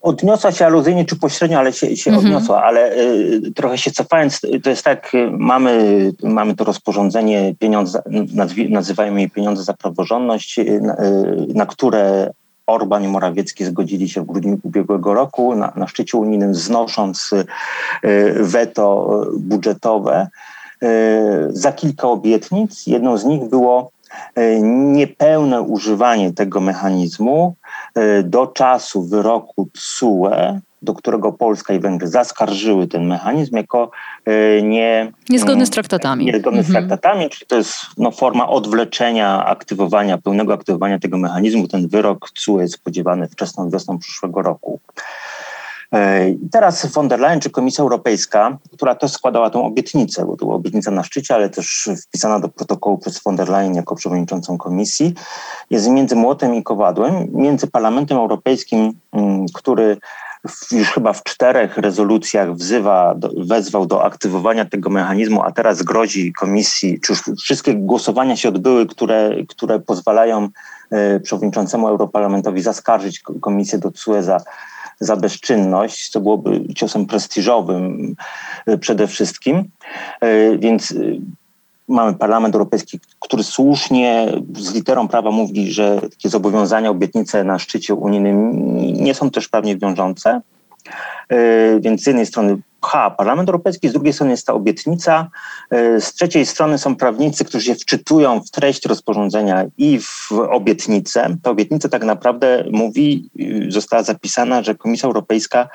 Odniosła 0.00 0.52
się 0.52 0.66
aluzyjnie 0.66 1.04
czy 1.04 1.16
pośrednio, 1.16 1.58
ale 1.58 1.72
się, 1.72 1.96
się 1.96 2.10
mhm. 2.10 2.26
odniosła, 2.26 2.62
ale 2.62 2.92
y, 2.92 3.52
trochę 3.54 3.78
się 3.78 3.90
cofając, 3.90 4.40
to 4.62 4.70
jest 4.70 4.84
tak, 4.84 5.14
y, 5.14 5.30
mamy, 5.30 6.12
mamy 6.22 6.56
to 6.56 6.64
rozporządzenie, 6.64 7.54
pieniądze, 7.58 8.02
nazywajmy 8.68 9.20
je 9.20 9.30
pieniądze 9.30 9.62
za 9.62 9.72
praworządność, 9.72 10.58
y, 10.58 10.80
na, 10.80 10.94
y, 10.94 11.46
na 11.54 11.66
które 11.66 12.30
Orban 12.66 13.04
i 13.04 13.08
Morawiecki 13.08 13.64
zgodzili 13.64 14.08
się 14.08 14.22
w 14.22 14.26
grudniu 14.26 14.58
ubiegłego 14.62 15.14
roku 15.14 15.54
na, 15.54 15.72
na 15.76 15.86
szczycie 15.86 16.18
unijnym, 16.18 16.54
znosząc 16.54 17.30
y, 17.32 17.44
weto 18.40 19.20
budżetowe. 19.38 20.28
Y, 20.82 21.48
za 21.50 21.72
kilka 21.72 22.08
obietnic. 22.08 22.86
Jedną 22.86 23.18
z 23.18 23.24
nich 23.24 23.48
było 23.48 23.90
niepełne 24.92 25.62
używanie 25.62 26.32
tego 26.32 26.60
mechanizmu 26.60 27.54
do 28.24 28.46
czasu 28.46 29.02
wyroku 29.02 29.68
TSUE, 29.72 30.60
do 30.82 30.94
którego 30.94 31.32
Polska 31.32 31.74
i 31.74 31.80
Węgry 31.80 32.08
zaskarżyły 32.08 32.86
ten 32.88 33.06
mechanizm 33.06 33.56
jako 33.56 33.90
e, 34.24 34.62
nie, 34.62 35.12
niezgodny 35.28 35.66
z 35.66 35.70
traktatami. 35.70 36.24
Niezgodny 36.24 36.58
mhm. 36.58 36.64
z 36.66 36.70
traktatami, 36.72 37.30
czyli 37.30 37.46
to 37.46 37.56
jest 37.56 37.76
no, 37.98 38.10
forma 38.10 38.48
odwleczenia 38.48 39.44
aktywowania, 39.44 40.18
pełnego 40.18 40.54
aktywowania 40.54 40.98
tego 40.98 41.18
mechanizmu. 41.18 41.68
Ten 41.68 41.88
wyrok 41.88 42.30
TSUE 42.30 42.60
jest 42.60 42.74
spodziewany 42.74 43.28
wczesną 43.28 43.70
wiosną 43.70 43.98
przyszłego 43.98 44.42
roku. 44.42 44.80
Teraz 46.50 46.86
von 46.86 47.08
der 47.08 47.20
Leyen 47.20 47.40
czy 47.40 47.50
Komisja 47.50 47.82
Europejska, 47.82 48.58
która 48.72 48.94
też 48.94 49.12
składała 49.12 49.50
tą 49.50 49.64
obietnicę, 49.64 50.24
bo 50.26 50.36
to 50.36 50.44
była 50.44 50.54
obietnica 50.54 50.90
na 50.90 51.02
szczycie, 51.02 51.34
ale 51.34 51.50
też 51.50 51.88
wpisana 52.02 52.40
do 52.40 52.48
protokołu 52.48 52.98
przez 52.98 53.22
von 53.22 53.36
der 53.36 53.48
Leyen 53.48 53.74
jako 53.74 53.94
przewodniczącą 53.94 54.58
komisji, 54.58 55.14
jest 55.70 55.88
między 55.88 56.16
młotem 56.16 56.54
i 56.54 56.62
kowadłem, 56.62 57.26
między 57.32 57.66
Parlamentem 57.66 58.18
Europejskim, 58.18 58.92
mm, 59.12 59.46
który 59.54 59.96
już 60.72 60.88
chyba 60.88 61.12
w 61.12 61.22
czterech 61.22 61.76
rezolucjach 61.76 62.54
wzywa, 62.54 63.14
wezwał 63.36 63.86
do 63.86 64.04
aktywowania 64.04 64.64
tego 64.64 64.90
mechanizmu, 64.90 65.42
a 65.42 65.52
teraz 65.52 65.82
grozi 65.82 66.32
komisji, 66.32 67.00
czy 67.00 67.12
już 67.12 67.22
wszystkie 67.42 67.74
głosowania 67.74 68.36
się 68.36 68.48
odbyły, 68.48 68.86
które, 68.86 69.30
które 69.48 69.80
pozwalają 69.80 70.48
e, 70.90 71.20
przewodniczącemu 71.20 71.88
Europarlamentowi 71.88 72.62
zaskarżyć 72.62 73.22
komisję 73.40 73.78
do 73.78 73.92
CUE 73.92 74.22
za 75.00 75.16
bezczynność, 75.16 76.08
co 76.08 76.20
byłoby 76.20 76.74
ciosem 76.74 77.06
prestiżowym 77.06 78.14
y, 78.68 78.78
przede 78.78 79.06
wszystkim. 79.06 79.64
Y, 80.24 80.58
więc 80.58 80.90
y, 80.90 81.20
mamy 81.88 82.14
Parlament 82.14 82.54
Europejski, 82.54 83.00
który 83.20 83.42
słusznie 83.42 84.32
z 84.56 84.74
literą 84.74 85.08
prawa 85.08 85.30
mówi, 85.30 85.72
że 85.72 86.00
takie 86.00 86.28
zobowiązania, 86.28 86.90
obietnice 86.90 87.44
na 87.44 87.58
szczycie 87.58 87.94
unijnym 87.94 88.52
nie 88.76 89.14
są 89.14 89.30
też 89.30 89.48
prawnie 89.48 89.76
wiążące. 89.76 90.40
Więc 91.80 92.02
z 92.02 92.06
jednej 92.06 92.26
strony 92.26 92.58
pcha 92.80 93.10
Parlament 93.10 93.48
Europejski, 93.48 93.88
z 93.88 93.92
drugiej 93.92 94.12
strony 94.12 94.30
jest 94.30 94.46
ta 94.46 94.54
obietnica, 94.54 95.30
e, 95.70 96.00
z 96.00 96.12
trzeciej 96.12 96.46
strony 96.46 96.78
są 96.78 96.96
prawnicy, 96.96 97.44
którzy 97.44 97.64
się 97.64 97.74
wczytują 97.74 98.40
w 98.40 98.50
treść 98.50 98.86
rozporządzenia 98.86 99.64
i 99.78 99.98
w 100.00 100.32
obietnicę. 100.50 101.36
Ta 101.42 101.50
obietnica 101.50 101.88
tak 101.88 102.04
naprawdę 102.04 102.64
mówi, 102.72 103.30
y, 103.40 103.72
została 103.72 104.02
zapisana, 104.02 104.62
że 104.62 104.74
Komisja 104.74 105.06
Europejska 105.06 105.68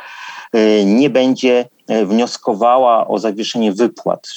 e, 0.54 0.86
nie 0.86 1.10
będzie 1.10 1.66
e, 1.88 2.06
wnioskowała 2.06 3.08
o 3.08 3.20
zawieszenie 3.20 3.74
wypłat 3.74 4.28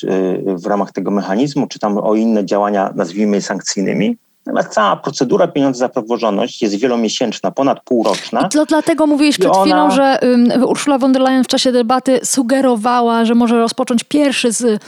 w 0.47 0.67
ramach 0.67 0.93
tego 0.93 1.11
mechanizmu, 1.11 1.67
czy 1.67 1.79
tam 1.79 1.99
o 1.99 2.15
inne 2.15 2.45
działania, 2.45 2.93
nazwijmy 2.95 3.37
je 3.37 3.43
sankcyjnymi. 3.43 4.17
Natomiast 4.49 4.75
cała 4.75 4.97
procedura 4.97 5.49
pieniądze 5.49 5.79
za 5.79 5.89
praworządność 5.89 6.63
jest 6.63 6.75
wielomiesięczna, 6.75 7.51
ponad 7.51 7.81
półroczna. 7.81 8.41
I 8.41 8.49
to 8.49 8.67
dlatego 8.67 9.07
mówiłeś 9.07 9.39
przed 9.39 9.53
ona... 9.53 9.63
chwilą, 9.63 9.91
że 9.91 10.19
um, 10.23 10.65
Ursula 10.65 10.99
von 10.99 11.13
der 11.13 11.23
Leyen 11.23 11.45
w 11.45 11.49
czasie 11.49 11.73
debaty 11.73 12.21
sugerowała, 12.25 13.25
że 13.25 13.35
może 13.35 13.59
rozpocząć 13.59 14.05
pierwszy 14.05 14.53
z 14.53 14.83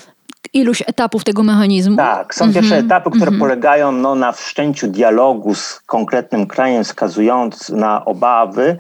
iluś 0.53 0.83
etapów 0.87 1.25
tego 1.25 1.43
mechanizmu. 1.43 1.97
Tak, 1.97 2.35
są 2.35 2.45
pierwsze 2.45 2.75
mhm. 2.75 2.87
etapy, 2.87 3.11
które 3.11 3.23
mhm. 3.23 3.39
polegają 3.39 3.93
no, 3.93 4.15
na 4.15 4.33
wszczęciu 4.33 4.87
dialogu 4.89 5.55
z 5.55 5.81
konkretnym 5.87 6.47
krajem, 6.47 6.85
wskazując 6.85 7.69
na 7.69 8.05
obawy 8.05 8.77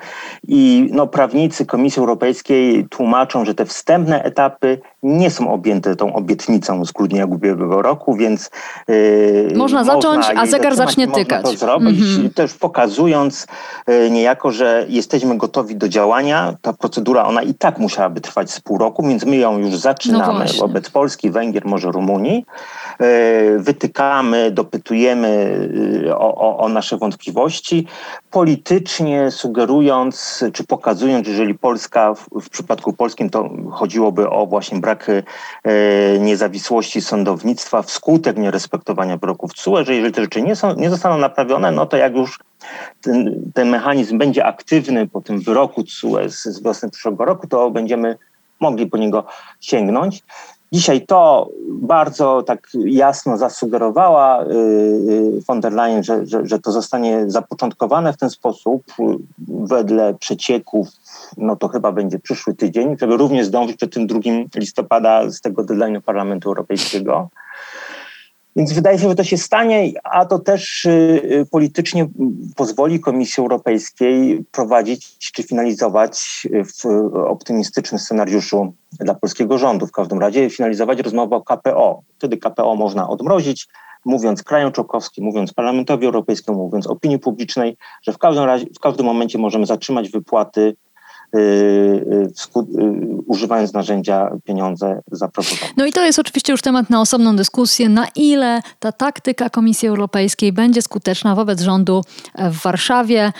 i 0.48 0.90
no, 0.92 1.06
prawnicy 1.06 1.66
Komisji 1.66 2.00
Europejskiej 2.00 2.86
tłumaczą, 2.88 3.44
że 3.44 3.54
te 3.54 3.66
wstępne 3.66 4.22
etapy 4.22 4.78
nie 5.02 5.30
są 5.30 5.52
objęte 5.52 5.96
tą 5.96 6.14
obietnicą 6.14 6.84
z 6.84 6.92
grudnia 6.92 7.26
ubiegłego 7.26 7.82
roku, 7.82 8.14
więc 8.14 8.50
yy, 8.88 9.52
można 9.56 9.84
zacząć, 9.84 10.26
można 10.26 10.42
a 10.42 10.46
zegar 10.46 10.76
zacznie 10.76 11.08
tykać. 11.08 11.44
Można 11.44 11.58
to 11.58 11.66
zrobić, 11.66 12.00
mm-hmm. 12.00 12.34
też 12.34 12.54
pokazując 12.54 13.46
yy, 13.88 14.10
niejako, 14.10 14.52
że 14.52 14.86
jesteśmy 14.88 15.38
gotowi 15.38 15.76
do 15.76 15.88
działania. 15.88 16.54
Ta 16.62 16.72
procedura, 16.72 17.24
ona 17.24 17.42
i 17.42 17.54
tak 17.54 17.78
musiałaby 17.78 18.20
trwać 18.20 18.50
z 18.50 18.60
pół 18.60 18.78
roku, 18.78 19.02
więc 19.02 19.24
my 19.24 19.36
ją 19.36 19.58
już 19.58 19.76
zaczynamy 19.76 20.44
no 20.44 20.60
wobec 20.60 20.90
Polski, 20.90 21.30
Węgier, 21.30 21.49
Węgier, 21.50 21.66
może 21.66 21.92
Rumunii. 21.92 22.46
E, 23.00 23.58
wytykamy, 23.58 24.50
dopytujemy 24.50 25.60
e, 26.06 26.16
o, 26.16 26.34
o, 26.34 26.58
o 26.58 26.68
nasze 26.68 26.96
wątpliwości, 26.96 27.86
politycznie 28.30 29.30
sugerując 29.30 30.44
czy 30.52 30.64
pokazując, 30.64 31.28
jeżeli 31.28 31.54
Polska, 31.54 32.14
w, 32.14 32.28
w 32.42 32.48
przypadku 32.48 32.92
polskim 32.92 33.30
to 33.30 33.50
chodziłoby 33.70 34.30
o 34.30 34.46
właśnie 34.46 34.80
brak 34.80 35.06
e, 35.08 36.18
niezawisłości 36.18 37.00
sądownictwa 37.00 37.82
wskutek 37.82 38.36
nierespektowania 38.36 39.16
wyroków 39.16 39.54
TSUE, 39.54 39.84
że 39.84 39.94
jeżeli 39.94 40.14
te 40.14 40.22
rzeczy 40.22 40.42
nie, 40.42 40.56
są, 40.56 40.74
nie 40.74 40.90
zostaną 40.90 41.18
naprawione, 41.18 41.70
no 41.70 41.86
to 41.86 41.96
jak 41.96 42.14
już 42.14 42.38
ten, 43.00 43.50
ten 43.54 43.68
mechanizm 43.68 44.18
będzie 44.18 44.44
aktywny 44.44 45.08
po 45.08 45.20
tym 45.20 45.40
wyroku 45.40 45.84
TSUE 45.84 46.28
z, 46.28 46.42
z 46.42 46.62
wiosny 46.62 46.90
przyszłego 46.90 47.24
roku, 47.24 47.46
to 47.46 47.70
będziemy 47.70 48.16
mogli 48.60 48.86
po 48.86 48.96
niego 48.96 49.24
sięgnąć. 49.60 50.22
Dzisiaj 50.72 51.06
to 51.06 51.50
bardzo 51.68 52.42
tak 52.42 52.68
jasno 52.84 53.36
zasugerowała 53.36 54.44
y, 54.44 54.46
y, 54.46 55.40
von 55.46 55.60
der 55.60 55.72
Leyen, 55.72 56.04
że, 56.04 56.26
że, 56.26 56.46
że 56.46 56.58
to 56.58 56.72
zostanie 56.72 57.30
zapoczątkowane 57.30 58.12
w 58.12 58.16
ten 58.16 58.30
sposób 58.30 58.82
wedle 59.48 60.14
przecieków, 60.14 60.88
no 61.36 61.56
to 61.56 61.68
chyba 61.68 61.92
będzie 61.92 62.18
przyszły 62.18 62.54
tydzień, 62.54 62.96
żeby 63.00 63.16
również 63.16 63.46
zdążyć 63.46 63.76
przed 63.76 63.94
tym 63.94 64.06
2 64.06 64.20
listopada 64.56 65.30
z 65.30 65.40
tego 65.40 65.62
deadline'u 65.62 66.00
Parlamentu 66.00 66.48
Europejskiego. 66.48 67.28
Więc 68.56 68.72
wydaje 68.72 68.98
się, 68.98 69.08
że 69.08 69.14
to 69.14 69.24
się 69.24 69.36
stanie, 69.36 69.92
a 70.04 70.26
to 70.26 70.38
też 70.38 70.84
y, 70.84 71.46
politycznie 71.50 72.08
pozwoli 72.56 73.00
Komisji 73.00 73.40
Europejskiej 73.40 74.44
prowadzić 74.52 75.18
czy 75.18 75.42
finalizować 75.42 76.46
w 76.52 76.86
optymistycznym 77.14 77.98
scenariuszu 77.98 78.74
dla 78.92 79.14
polskiego 79.14 79.58
rządu, 79.58 79.86
w 79.86 79.92
każdym 79.92 80.18
razie 80.18 80.50
finalizować 80.50 80.98
rozmowę 81.00 81.36
o 81.36 81.42
KPO. 81.42 82.02
Wtedy 82.18 82.36
KPO 82.36 82.76
można 82.76 83.08
odmrozić, 83.08 83.68
mówiąc 84.04 84.42
krajom 84.42 84.72
członkowskim, 84.72 85.24
mówiąc 85.24 85.52
Parlamentowi 85.52 86.06
Europejskiemu, 86.06 86.58
mówiąc 86.58 86.86
opinii 86.86 87.18
publicznej, 87.18 87.76
że 88.02 88.12
w 88.12 88.18
każdym, 88.18 88.44
razie, 88.44 88.66
w 88.76 88.80
każdym 88.80 89.06
momencie 89.06 89.38
możemy 89.38 89.66
zatrzymać 89.66 90.10
wypłaty 90.10 90.74
Y, 90.89 90.89
y, 90.89 90.89
y, 90.89 90.89
używając 93.26 93.72
narzędzia 93.72 94.30
pieniądze 94.44 95.02
zaproponowane. 95.12 95.72
No 95.76 95.86
i 95.86 95.92
to 95.92 96.04
jest 96.04 96.18
oczywiście 96.18 96.52
już 96.52 96.62
temat 96.62 96.90
na 96.90 97.00
osobną 97.00 97.36
dyskusję, 97.36 97.88
na 97.88 98.06
ile 98.16 98.60
ta 98.78 98.92
taktyka 98.92 99.50
Komisji 99.50 99.88
Europejskiej 99.88 100.52
będzie 100.52 100.82
skuteczna 100.82 101.34
wobec 101.34 101.60
rządu 101.60 102.04
w 102.38 102.62
Warszawie. 102.62 103.32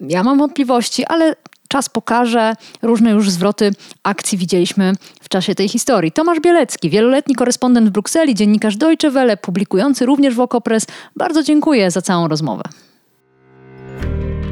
Ja 0.00 0.22
mam 0.22 0.38
wątpliwości, 0.38 1.04
ale 1.04 1.36
czas 1.68 1.88
pokaże. 1.88 2.54
Różne 2.82 3.10
już 3.10 3.30
zwroty 3.30 3.70
akcji 4.02 4.38
widzieliśmy 4.38 4.92
w 5.20 5.28
czasie 5.28 5.54
tej 5.54 5.68
historii. 5.68 6.12
Tomasz 6.12 6.40
Bielecki, 6.40 6.90
wieloletni 6.90 7.34
korespondent 7.34 7.88
w 7.88 7.92
Brukseli, 7.92 8.34
dziennikarz 8.34 8.76
Deutsche 8.76 9.10
Welle, 9.10 9.36
publikujący 9.36 10.06
również 10.06 10.34
w 10.34 10.40
Okopres. 10.40 10.86
Bardzo 11.16 11.42
dziękuję 11.42 11.90
za 11.90 12.02
całą 12.02 12.28
rozmowę. 12.28 12.62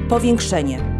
Powiększenie 0.09 1.00